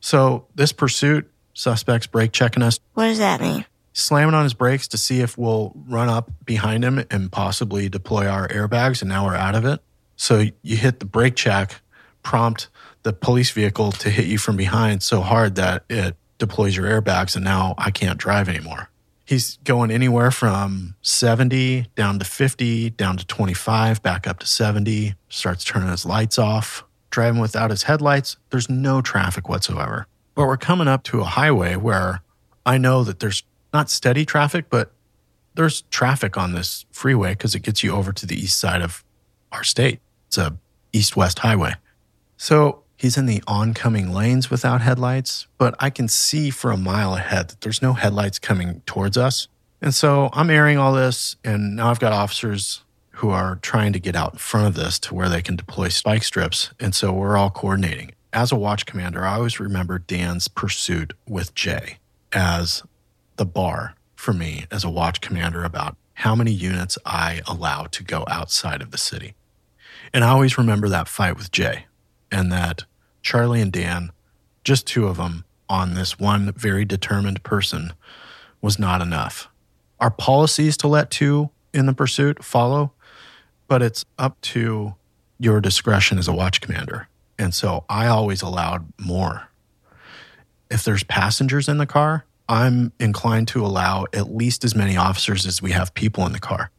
[0.00, 2.78] So this pursuit, suspects brake checking us.
[2.94, 3.64] What does that mean?
[3.98, 8.28] Slamming on his brakes to see if we'll run up behind him and possibly deploy
[8.28, 9.80] our airbags, and now we're out of it.
[10.14, 11.80] So you hit the brake check,
[12.22, 12.68] prompt
[13.02, 17.34] the police vehicle to hit you from behind so hard that it deploys your airbags,
[17.34, 18.88] and now I can't drive anymore.
[19.24, 25.16] He's going anywhere from 70 down to 50, down to 25, back up to 70,
[25.28, 28.36] starts turning his lights off, driving without his headlights.
[28.50, 30.06] There's no traffic whatsoever.
[30.36, 32.22] But we're coming up to a highway where
[32.64, 34.92] I know that there's not steady traffic, but
[35.54, 39.04] there's traffic on this freeway because it gets you over to the east side of
[39.52, 40.00] our state.
[40.28, 40.56] It's a
[40.92, 41.74] east west highway.
[42.36, 47.14] So he's in the oncoming lanes without headlights, but I can see for a mile
[47.14, 49.48] ahead that there's no headlights coming towards us.
[49.80, 53.98] And so I'm airing all this, and now I've got officers who are trying to
[53.98, 56.70] get out in front of this to where they can deploy spike strips.
[56.78, 58.12] And so we're all coordinating.
[58.32, 61.98] As a watch commander, I always remember Dan's pursuit with Jay
[62.32, 62.82] as
[63.38, 68.04] the bar for me as a watch commander about how many units I allow to
[68.04, 69.34] go outside of the city.
[70.12, 71.86] And I always remember that fight with Jay
[72.30, 72.84] and that
[73.22, 74.10] Charlie and Dan,
[74.64, 77.92] just two of them on this one very determined person,
[78.60, 79.48] was not enough.
[80.00, 82.92] Our policies to let two in the pursuit follow,
[83.68, 84.94] but it's up to
[85.38, 87.08] your discretion as a watch commander.
[87.38, 89.48] And so I always allowed more.
[90.70, 95.46] If there's passengers in the car, I'm inclined to allow at least as many officers
[95.46, 96.70] as we have people in the car.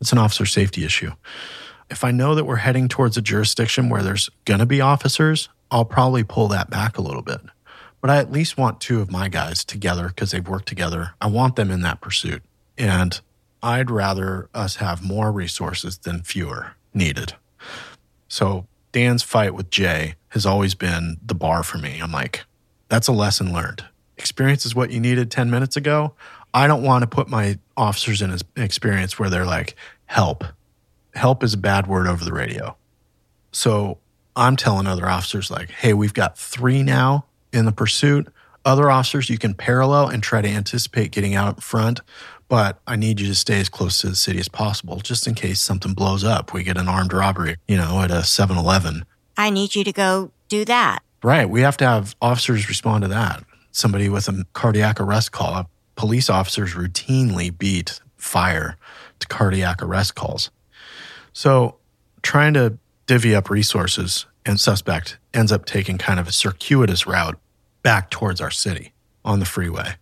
[0.00, 1.12] It's an officer safety issue.
[1.90, 5.48] If I know that we're heading towards a jurisdiction where there's going to be officers,
[5.70, 7.40] I'll probably pull that back a little bit.
[8.00, 11.12] But I at least want two of my guys together because they've worked together.
[11.20, 12.42] I want them in that pursuit.
[12.76, 13.18] And
[13.62, 17.34] I'd rather us have more resources than fewer needed.
[18.28, 22.00] So Dan's fight with Jay has always been the bar for me.
[22.00, 22.44] I'm like,
[22.88, 23.84] that's a lesson learned.
[24.24, 26.14] Experience is what you needed 10 minutes ago.
[26.54, 30.44] I don't want to put my officers in an experience where they're like, help.
[31.12, 32.74] Help is a bad word over the radio.
[33.52, 33.98] So
[34.34, 38.26] I'm telling other officers, like, hey, we've got three now in the pursuit.
[38.64, 42.00] Other officers, you can parallel and try to anticipate getting out in front,
[42.48, 45.34] but I need you to stay as close to the city as possible just in
[45.34, 46.54] case something blows up.
[46.54, 49.04] We get an armed robbery, you know, at a 7 Eleven.
[49.36, 51.00] I need you to go do that.
[51.22, 51.48] Right.
[51.48, 53.44] We have to have officers respond to that.
[53.74, 55.68] Somebody with a cardiac arrest call.
[55.96, 58.76] Police officers routinely beat fire
[59.18, 60.52] to cardiac arrest calls.
[61.32, 61.78] So,
[62.22, 67.36] trying to divvy up resources and suspect ends up taking kind of a circuitous route
[67.82, 68.92] back towards our city
[69.24, 69.96] on the freeway.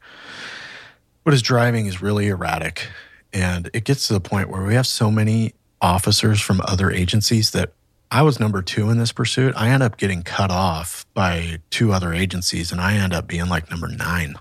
[1.22, 2.88] What is driving is really erratic.
[3.32, 7.52] And it gets to the point where we have so many officers from other agencies
[7.52, 7.72] that
[8.12, 9.54] I was number two in this pursuit.
[9.56, 13.48] I end up getting cut off by two other agencies, and I end up being
[13.48, 14.34] like number nine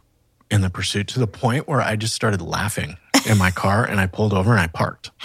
[0.49, 3.97] in the pursuit to the point where I just started laughing in my car and
[4.01, 5.11] I pulled over and I parked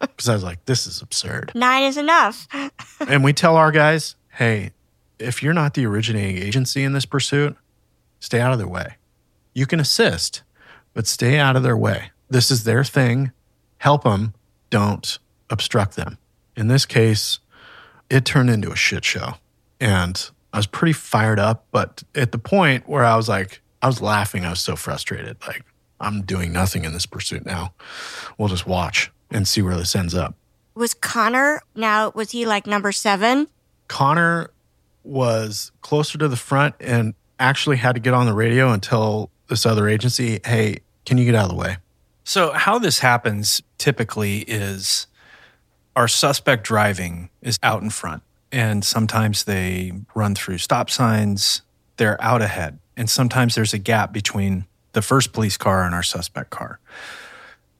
[0.00, 1.52] because I was like, this is absurd.
[1.54, 2.48] Nine is enough.
[3.06, 4.70] and we tell our guys, hey,
[5.18, 7.54] if you're not the originating agency in this pursuit,
[8.18, 8.96] stay out of their way.
[9.52, 10.42] You can assist,
[10.94, 12.12] but stay out of their way.
[12.30, 13.30] This is their thing.
[13.76, 14.32] Help them.
[14.70, 15.18] Don't
[15.50, 16.16] obstruct them.
[16.56, 17.38] In this case,
[18.12, 19.34] it turned into a shit show.
[19.80, 23.86] And I was pretty fired up, but at the point where I was like, I
[23.86, 24.44] was laughing.
[24.44, 25.38] I was so frustrated.
[25.46, 25.64] Like,
[25.98, 27.72] I'm doing nothing in this pursuit now.
[28.36, 30.34] We'll just watch and see where this ends up.
[30.74, 33.48] Was Connor now, was he like number seven?
[33.88, 34.50] Connor
[35.04, 39.30] was closer to the front and actually had to get on the radio and tell
[39.48, 41.78] this other agency, hey, can you get out of the way?
[42.24, 45.06] So, how this happens typically is
[45.94, 51.62] our suspect driving is out in front, and sometimes they run through stop signs,
[51.96, 56.02] they're out ahead, and sometimes there's a gap between the first police car and our
[56.02, 56.78] suspect car.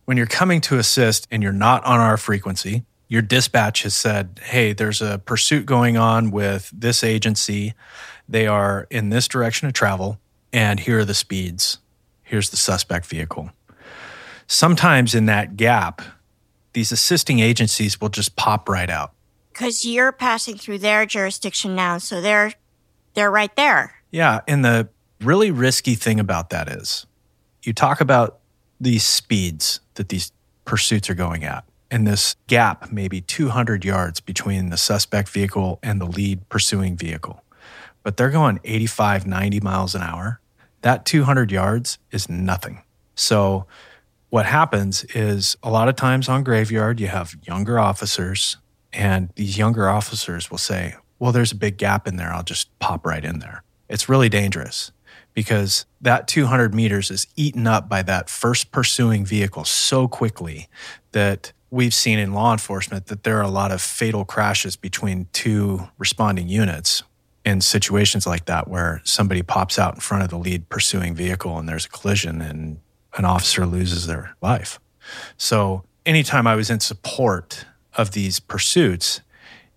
[0.05, 4.41] When you're coming to assist and you're not on our frequency, your dispatch has said,
[4.43, 7.75] hey, there's a pursuit going on with this agency.
[8.29, 10.19] They are in this direction of travel,
[10.53, 11.79] and here are the speeds.
[12.23, 13.51] Here's the suspect vehicle.
[14.47, 16.01] Sometimes in that gap,
[16.73, 19.13] these assisting agencies will just pop right out.
[19.53, 22.55] Because you're passing through their jurisdiction now, so they're
[23.15, 23.95] they're right there.
[24.11, 24.89] Yeah, and the
[25.21, 27.07] really risky thing about that is
[27.63, 28.39] you talk about
[28.81, 30.33] these speeds that these
[30.65, 36.01] pursuits are going at and this gap maybe 200 yards between the suspect vehicle and
[36.01, 37.43] the lead pursuing vehicle
[38.03, 40.41] but they're going 85 90 miles an hour
[40.83, 42.83] that 200 yards is nothing
[43.15, 43.67] so
[44.33, 48.57] what happens is a lot of times on graveyard you have younger officers
[48.93, 52.33] and these younger officers will say well there's a big gap in there.
[52.35, 53.63] I'll just pop right in there.
[53.89, 54.91] It's really dangerous
[55.35, 60.67] because that 200 meters is eaten up by that first pursuing vehicle so quickly
[61.13, 65.29] that we've seen in law enforcement that there are a lot of fatal crashes between
[65.33, 67.05] two responding units
[67.45, 71.57] in situations like that where somebody pops out in front of the lead pursuing vehicle
[71.57, 72.81] and there's a collision and
[73.17, 74.81] an officer loses their life.
[75.37, 79.21] So, anytime I was in support of these pursuits,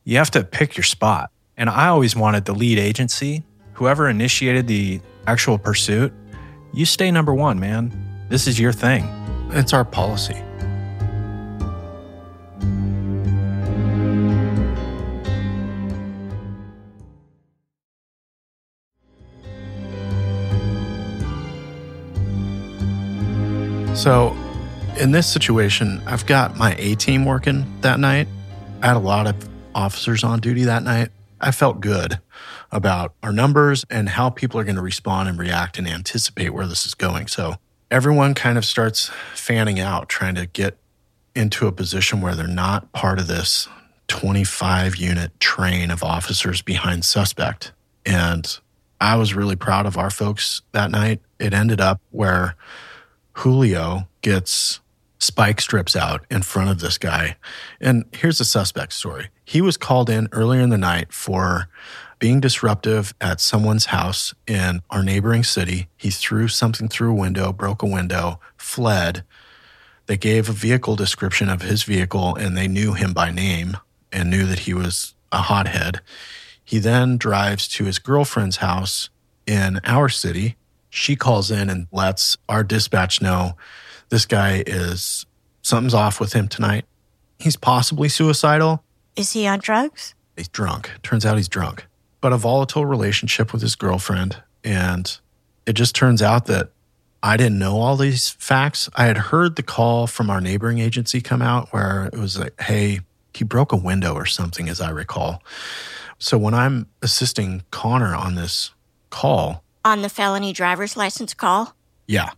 [0.03, 1.31] you have to pick your spot.
[1.57, 6.13] And I always wanted the lead agency, whoever initiated the actual pursuit,
[6.73, 7.91] you stay number one, man.
[8.29, 9.05] This is your thing.
[9.51, 10.41] It's our policy.
[24.05, 24.37] So,
[24.99, 28.27] in this situation, I've got my A team working that night.
[28.83, 31.09] I had a lot of officers on duty that night.
[31.41, 32.19] I felt good
[32.71, 36.67] about our numbers and how people are going to respond and react and anticipate where
[36.67, 37.25] this is going.
[37.25, 37.55] So,
[37.89, 40.77] everyone kind of starts fanning out, trying to get
[41.33, 43.67] into a position where they're not part of this
[44.07, 47.71] 25 unit train of officers behind suspect.
[48.05, 48.59] And
[49.01, 51.21] I was really proud of our folks that night.
[51.39, 52.55] It ended up where
[53.35, 54.79] Julio gets
[55.19, 57.35] spike strips out in front of this guy.
[57.81, 59.29] And here's the suspect story.
[59.43, 61.67] He was called in earlier in the night for
[62.19, 65.87] being disruptive at someone's house in our neighboring city.
[65.97, 69.23] He threw something through a window, broke a window, fled.
[70.05, 73.77] They gave a vehicle description of his vehicle and they knew him by name
[74.11, 75.99] and knew that he was a hothead.
[76.63, 79.09] He then drives to his girlfriend's house
[79.45, 80.55] in our city
[80.95, 83.57] she calls in and lets our dispatch know
[84.09, 85.25] this guy is
[85.61, 86.85] something's off with him tonight.
[87.37, 88.81] He's possibly suicidal.
[89.17, 90.15] Is he on drugs?
[90.37, 90.89] He's drunk.
[91.03, 91.85] Turns out he's drunk,
[92.21, 94.41] but a volatile relationship with his girlfriend.
[94.63, 95.17] And
[95.65, 96.71] it just turns out that
[97.21, 98.89] I didn't know all these facts.
[98.95, 102.59] I had heard the call from our neighboring agency come out where it was like,
[102.61, 103.01] hey,
[103.33, 105.43] he broke a window or something, as I recall.
[106.19, 108.71] So when I'm assisting Connor on this
[109.09, 111.75] call, On the felony driver's license call?
[112.07, 112.31] yeah.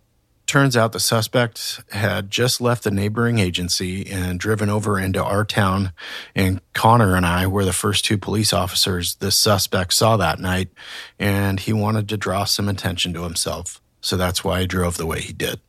[0.48, 5.44] Turns out the suspect had just left the neighboring agency and driven over into our
[5.44, 5.92] town.
[6.36, 10.70] And Connor and I were the first two police officers the suspect saw that night.
[11.20, 13.82] And he wanted to draw some attention to himself.
[14.00, 15.60] So that's why he drove the way he did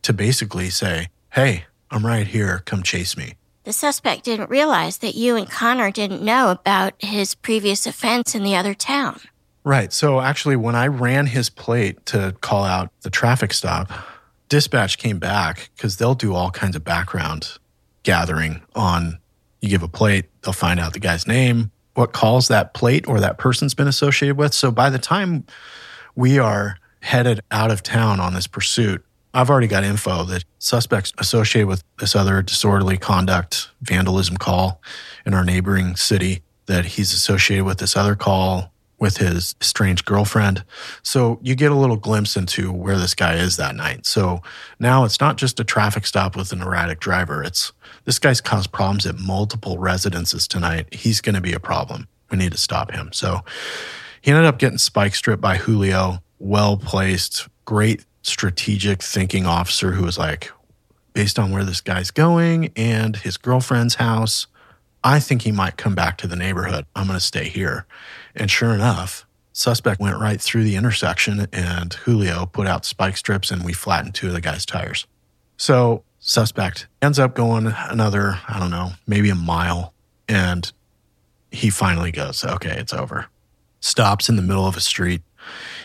[0.00, 2.62] to basically say, Hey, I'm right here.
[2.64, 3.34] Come chase me.
[3.64, 8.44] The suspect didn't realize that you and Connor didn't know about his previous offense in
[8.44, 9.20] the other town.
[9.64, 9.92] Right.
[9.92, 13.92] So actually, when I ran his plate to call out the traffic stop,
[14.48, 17.58] dispatch came back because they'll do all kinds of background
[18.02, 19.18] gathering on
[19.60, 23.20] you give a plate, they'll find out the guy's name, what calls that plate or
[23.20, 24.52] that person's been associated with.
[24.52, 25.46] So by the time
[26.16, 31.12] we are headed out of town on this pursuit, I've already got info that suspects
[31.18, 34.82] associated with this other disorderly conduct vandalism call
[35.24, 38.71] in our neighboring city, that he's associated with this other call
[39.02, 40.62] with his strange girlfriend.
[41.02, 44.06] So you get a little glimpse into where this guy is that night.
[44.06, 44.42] So
[44.78, 47.42] now it's not just a traffic stop with an erratic driver.
[47.42, 47.72] It's
[48.04, 50.94] this guy's caused problems at multiple residences tonight.
[50.94, 52.06] He's going to be a problem.
[52.30, 53.10] We need to stop him.
[53.12, 53.40] So
[54.20, 60.04] he ended up getting spike stripped by Julio, well placed, great strategic thinking officer who
[60.04, 60.52] was like,
[61.12, 64.46] based on where this guy's going and his girlfriend's house,
[65.02, 66.86] I think he might come back to the neighborhood.
[66.94, 67.84] I'm going to stay here.
[68.34, 73.50] And sure enough, suspect went right through the intersection and Julio put out spike strips
[73.50, 75.06] and we flattened two of the guy's tires.
[75.56, 79.92] So suspect ends up going another, I don't know, maybe a mile.
[80.28, 80.70] And
[81.50, 83.26] he finally goes, okay, it's over.
[83.80, 85.22] Stops in the middle of a street.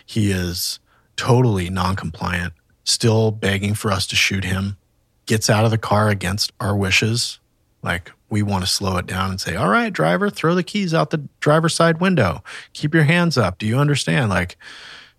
[0.06, 0.80] He is
[1.18, 2.54] totally non-compliant,
[2.86, 4.78] still begging for us to shoot him,
[5.26, 7.40] gets out of the car against our wishes.
[7.82, 10.94] Like we want to slow it down and say, all right, driver, throw the keys
[10.94, 12.44] out the driver's side window.
[12.74, 13.58] Keep your hands up.
[13.58, 14.30] Do you understand?
[14.30, 14.58] Like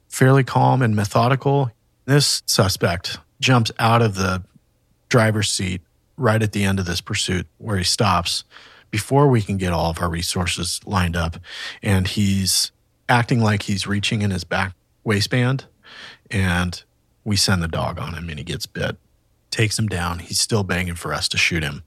[0.09, 1.70] fairly calm and methodical.
[2.04, 4.42] This suspect jumps out of the
[5.09, 5.80] driver's seat
[6.16, 8.44] right at the end of this pursuit where he stops
[8.90, 11.36] before we can get all of our resources lined up.
[11.82, 12.72] And he's
[13.09, 15.66] acting like he's reaching in his back waistband.
[16.30, 16.82] And
[17.24, 18.96] we send the dog on him and he gets bit.
[19.50, 20.18] Takes him down.
[20.18, 21.82] He's still banging for us to shoot him.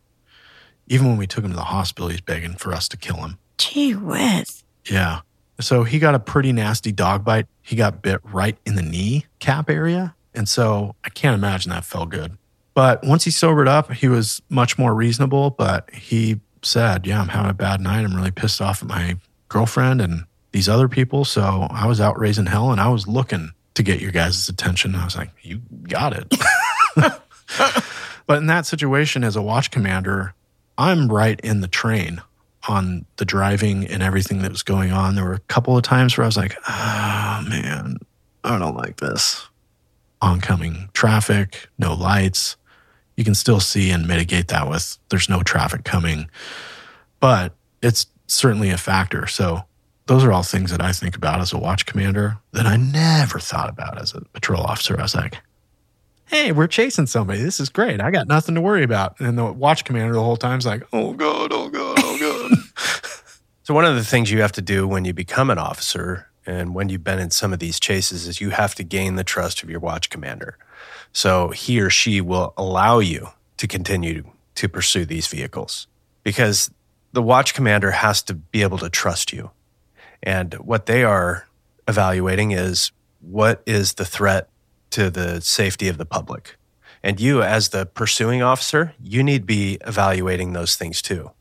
[0.92, 3.38] Even when we took him to the hospital, he's begging for us to kill him.
[3.58, 4.66] Gee whiz.
[4.90, 5.22] Yeah.
[5.62, 7.48] So he got a pretty nasty dog bite.
[7.62, 10.16] He got bit right in the knee cap area.
[10.34, 12.38] And so I can't imagine that felt good.
[12.74, 15.52] But once he sobered up, he was much more reasonable.
[15.52, 18.04] But he said, Yeah, I'm having a bad night.
[18.04, 19.16] I'm really pissed off at my
[19.48, 21.24] girlfriend and these other people.
[21.24, 24.96] So I was out raising hell and I was looking to get your guys' attention.
[24.96, 26.34] I was like, You got it.
[28.28, 30.34] but in that situation, as a watch commander,
[30.82, 32.24] I'm right in the train
[32.68, 35.14] on the driving and everything that was going on.
[35.14, 37.98] There were a couple of times where I was like, oh man,
[38.44, 39.48] I don't like this.
[40.24, 42.58] Oncoming traffic, no lights.
[43.16, 46.28] You can still see and mitigate that with there's no traffic coming,
[47.20, 47.54] but
[47.84, 49.28] it's certainly a factor.
[49.28, 49.62] So
[50.08, 53.38] those are all things that I think about as a watch commander that I never
[53.38, 54.98] thought about as a patrol officer.
[54.98, 55.38] I was like,
[56.32, 57.42] hey, we're chasing somebody.
[57.42, 58.02] This is great.
[58.02, 59.20] I got nothing to worry about.
[59.20, 62.58] And the watch commander the whole time is like, oh God, oh God, oh God.
[63.64, 66.74] So, one of the things you have to do when you become an officer and
[66.74, 69.62] when you've been in some of these chases is you have to gain the trust
[69.62, 70.58] of your watch commander.
[71.14, 74.24] So, he or she will allow you to continue
[74.56, 75.88] to pursue these vehicles
[76.24, 76.72] because
[77.14, 79.52] the watch commander has to be able to trust you.
[80.24, 81.48] And what they are
[81.88, 84.50] evaluating is what is the threat
[84.92, 86.58] to the safety of the public.
[87.04, 91.32] And you, as the pursuing officer, you need to be evaluating those things too.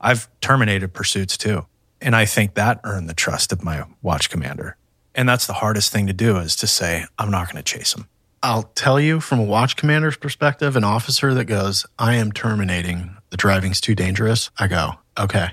[0.00, 1.66] I've terminated pursuits too.
[2.00, 4.76] And I think that earned the trust of my watch commander.
[5.14, 7.94] And that's the hardest thing to do is to say, I'm not going to chase
[7.94, 8.08] him.
[8.42, 13.16] I'll tell you from a watch commander's perspective, an officer that goes, I am terminating,
[13.30, 14.50] the driving's too dangerous.
[14.58, 15.52] I go, okay,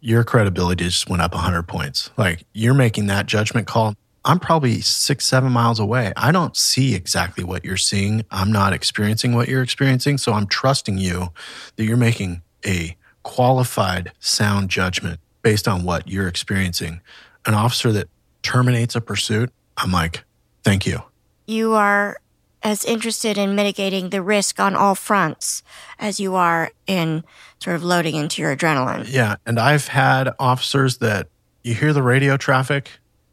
[0.00, 2.10] your credibility just went up 100 points.
[2.18, 3.94] Like you're making that judgment call.
[4.24, 6.12] I'm probably six, seven miles away.
[6.16, 8.24] I don't see exactly what you're seeing.
[8.30, 10.18] I'm not experiencing what you're experiencing.
[10.18, 11.28] So I'm trusting you
[11.76, 17.00] that you're making a qualified, sound judgment based on what you're experiencing.
[17.46, 18.08] An officer that
[18.42, 20.24] terminates a pursuit, I'm like,
[20.64, 21.02] thank you.
[21.46, 22.18] You are
[22.62, 25.62] as interested in mitigating the risk on all fronts
[25.98, 27.24] as you are in
[27.58, 29.10] sort of loading into your adrenaline.
[29.10, 29.36] Yeah.
[29.46, 31.28] And I've had officers that
[31.62, 32.90] you hear the radio traffic,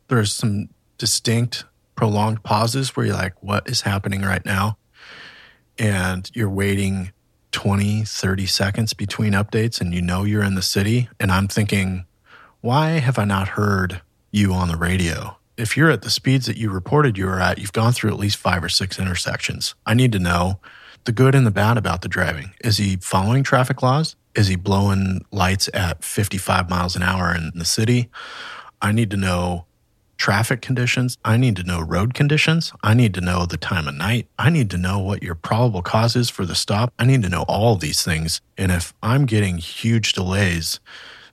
[0.08, 4.78] there's some distinct, prolonged pauses where you're like, what is happening right now?
[5.78, 7.12] And you're waiting
[7.52, 11.10] 20, 30 seconds between updates and you know you're in the city.
[11.20, 12.06] And I'm thinking,
[12.62, 15.38] why have I not heard you on the radio?
[15.58, 18.20] If you're at the speeds that you reported you were at, you've gone through at
[18.20, 19.74] least five or six intersections.
[19.86, 20.60] I need to know
[21.06, 22.52] the good and the bad about the driving.
[22.64, 24.16] Is he following traffic laws?
[24.36, 28.10] Is he blowing lights at 55 miles an hour in the city?
[28.82, 29.66] I need to know
[30.18, 31.18] traffic conditions.
[31.24, 32.74] I need to know road conditions.
[32.84, 34.28] I need to know the time of night.
[34.38, 36.94] I need to know what your probable cause is for the stop.
[37.00, 38.42] I need to know all these things.
[38.58, 40.80] And if I'm getting huge delays,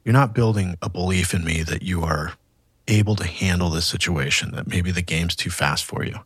[0.05, 2.35] you're not building a belief in me that you are
[2.87, 6.19] able to handle this situation, that maybe the game's too fast for you.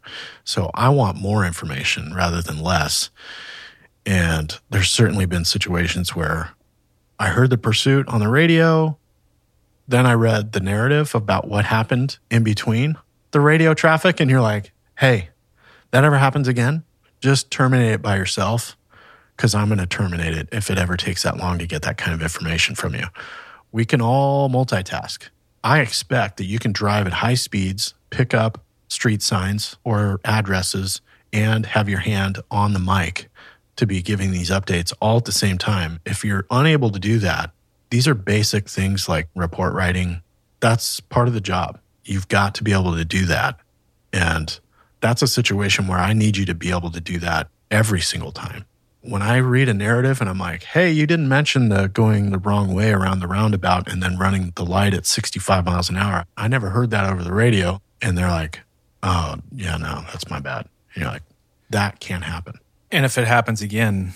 [0.44, 3.10] So I want more information rather than less.
[4.04, 6.50] And there's certainly been situations where
[7.18, 8.97] I heard the pursuit on the radio.
[9.88, 12.96] Then I read the narrative about what happened in between
[13.30, 14.20] the radio traffic.
[14.20, 15.30] And you're like, hey,
[15.90, 16.84] that ever happens again,
[17.20, 18.76] just terminate it by yourself
[19.36, 21.96] because I'm going to terminate it if it ever takes that long to get that
[21.96, 23.06] kind of information from you.
[23.72, 25.28] We can all multitask.
[25.64, 31.00] I expect that you can drive at high speeds, pick up street signs or addresses,
[31.32, 33.28] and have your hand on the mic
[33.76, 36.00] to be giving these updates all at the same time.
[36.04, 37.52] If you're unable to do that,
[37.90, 40.22] these are basic things like report writing.
[40.60, 41.78] That's part of the job.
[42.04, 43.58] You've got to be able to do that.
[44.12, 44.58] And
[45.00, 48.32] that's a situation where I need you to be able to do that every single
[48.32, 48.64] time.
[49.00, 52.38] When I read a narrative and I'm like, hey, you didn't mention the going the
[52.38, 56.24] wrong way around the roundabout and then running the light at 65 miles an hour.
[56.36, 57.80] I never heard that over the radio.
[58.02, 58.60] And they're like,
[59.02, 60.68] oh, yeah, no, that's my bad.
[60.94, 61.22] And you're like,
[61.70, 62.58] that can't happen.
[62.90, 64.14] And if it happens again,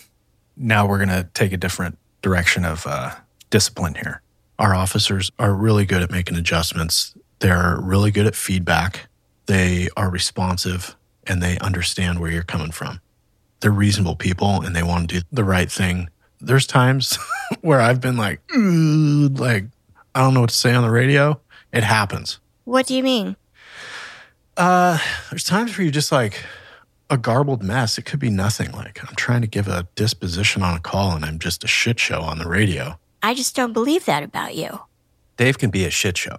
[0.56, 3.14] now we're going to take a different direction of uh,
[3.52, 4.22] discipline here.
[4.58, 7.14] Our officers are really good at making adjustments.
[7.38, 9.08] They're really good at feedback.
[9.46, 10.96] They are responsive
[11.26, 13.00] and they understand where you're coming from.
[13.60, 16.08] They're reasonable people and they want to do the right thing.
[16.40, 17.16] There's times
[17.60, 19.66] where I've been like, "Ooh," like,
[20.14, 21.40] I don't know what to say on the radio.
[21.72, 22.40] It happens.
[22.64, 23.36] What do you mean?
[24.56, 24.98] Uh,
[25.30, 26.44] there's times where you're just like
[27.10, 27.98] a garbled mess.
[27.98, 28.72] It could be nothing.
[28.72, 32.00] Like I'm trying to give a disposition on a call and I'm just a shit
[32.00, 32.98] show on the radio.
[33.22, 34.80] I just don't believe that about you.
[35.36, 36.36] Dave can be a shit show.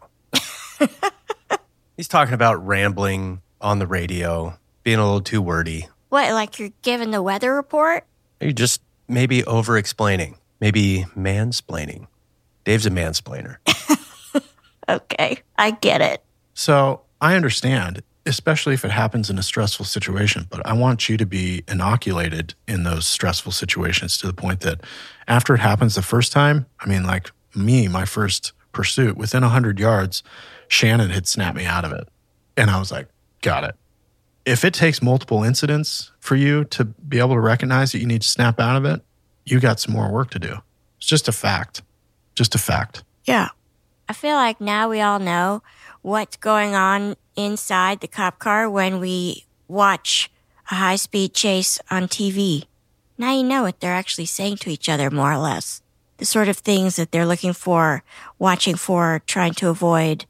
[1.98, 5.88] He's talking about rambling on the radio, being a little too wordy.
[6.10, 8.06] What, like you're giving the weather report?
[8.42, 12.08] You're just maybe over explaining, maybe mansplaining.
[12.66, 13.58] Dave's a mansplainer.
[14.90, 16.24] Okay, I get it.
[16.54, 21.18] So I understand, especially if it happens in a stressful situation, but I want you
[21.18, 24.82] to be inoculated in those stressful situations to the point that
[25.28, 29.80] after it happens the first time, I mean, like me, my first pursuit, within 100
[29.80, 30.24] yards,
[30.68, 32.08] Shannon had snapped me out of it.
[32.56, 33.08] And I was like,
[33.42, 33.76] got it.
[34.46, 38.22] If it takes multiple incidents for you to be able to recognize that you need
[38.22, 39.02] to snap out of it,
[39.46, 40.58] you got some more work to do.
[40.98, 41.82] It's just a fact.
[42.36, 43.04] Just a fact.
[43.26, 43.50] Yeah.
[44.08, 45.64] I feel like now we all know
[46.02, 50.32] what's going on inside the cop car when we watch
[50.72, 52.66] a high speed chase on TV.
[53.18, 55.82] Now you know what they're actually saying to each other, more or less.
[56.18, 58.04] The sort of things that they're looking for,
[58.40, 60.26] watching for, trying to avoid,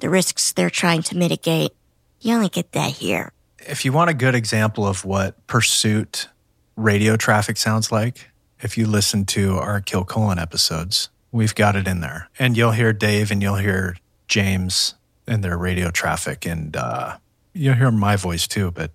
[0.00, 1.72] the risks they're trying to mitigate.
[2.20, 3.32] You only get that here.
[3.60, 6.28] If you want a good example of what pursuit
[6.76, 8.30] radio traffic sounds like,
[8.60, 12.28] if you listen to our Kilcullen episodes, we've got it in there.
[12.38, 13.96] And you'll hear Dave and you'll hear
[14.26, 14.94] James
[15.28, 16.46] in their radio traffic.
[16.46, 17.18] And uh,
[17.52, 18.90] you'll hear my voice too, but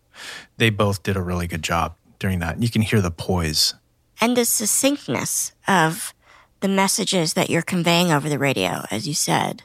[0.58, 2.56] they both did a really good job during that.
[2.56, 3.74] And you can hear the poise.
[4.22, 6.14] And the succinctness of
[6.60, 9.64] the messages that you're conveying over the radio, as you said.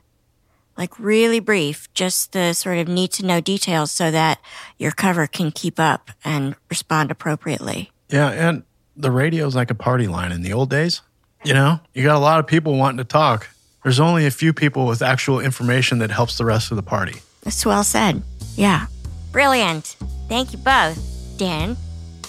[0.76, 4.40] Like really brief, just the sort of need to know details so that
[4.78, 7.90] your cover can keep up and respond appropriately.
[8.08, 8.30] Yeah.
[8.30, 8.62] And
[8.96, 11.02] the radio is like a party line in the old days.
[11.44, 13.48] You know, you got a lot of people wanting to talk.
[13.82, 17.20] There's only a few people with actual information that helps the rest of the party.
[17.42, 18.22] That's well said.
[18.56, 18.86] Yeah.
[19.32, 19.96] Brilliant.
[20.28, 20.98] Thank you both,
[21.38, 21.76] Dan,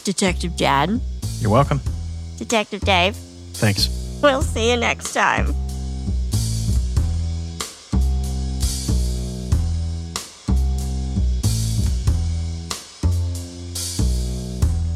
[0.04, 1.02] Detective Dad,
[1.40, 1.82] You're welcome.
[2.38, 3.16] Detective Dave.
[3.54, 3.90] Thanks.
[4.22, 5.54] We'll see you next time.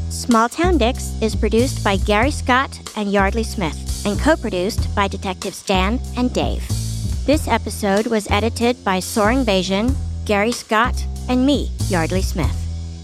[0.08, 5.08] Small Town Dicks is produced by Gary Scott and Yeardley Smith and co produced by
[5.08, 6.66] Detectives Dan and Dave.
[7.26, 9.94] This episode was edited by Soren Bajan,
[10.26, 12.54] Gary Scott, and me, Yeardley Smith.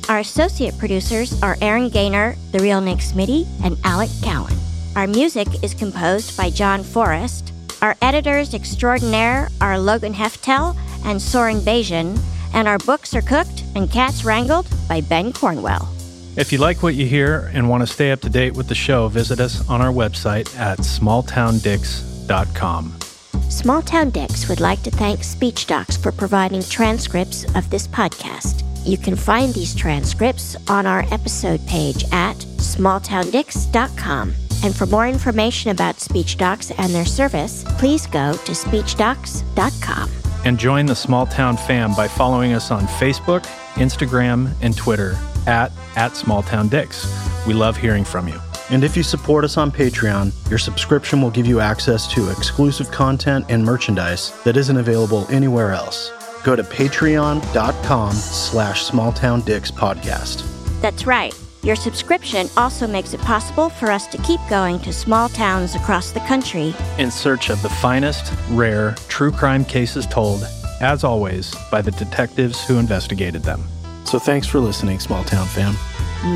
[0.09, 4.57] Our associate producers are Aaron Gaynor, The Real Nick Smitty, and Alec Cowan.
[4.97, 7.53] Our music is composed by John Forrest.
[7.81, 12.19] Our editors extraordinaire are Logan Heftel and Soren Bajan,
[12.53, 15.89] and our books are cooked and cats wrangled by Ben Cornwell.
[16.37, 18.75] If you like what you hear and want to stay up to date with the
[18.75, 22.95] show, visit us on our website at smalltowndicks.com.
[23.51, 28.63] Small Town Dicks would like to thank Speech Docs for providing transcripts of this podcast.
[28.87, 34.35] You can find these transcripts on our episode page at smalltowndicks.com.
[34.63, 40.11] And for more information about Speech Docs and their service, please go to speechdocs.com.
[40.45, 43.43] And join the Small Town fam by following us on Facebook,
[43.75, 45.19] Instagram, and Twitter
[45.51, 47.07] at, at Small Town Dicks.
[47.47, 48.41] We love hearing from you.
[48.71, 52.91] And if you support us on Patreon, your subscription will give you access to exclusive
[52.93, 56.13] content and merchandise that isn't available anywhere else.
[56.45, 60.47] Go to patreon.com slash smalltowndicks podcast.
[60.81, 61.35] That's right.
[61.63, 66.13] Your subscription also makes it possible for us to keep going to small towns across
[66.13, 70.47] the country in search of the finest, rare, true crime cases told,
[70.81, 73.63] as always, by the detectives who investigated them.
[74.11, 75.77] So thanks for listening, Small Town fam.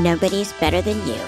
[0.01, 1.19] Nobody's better than you.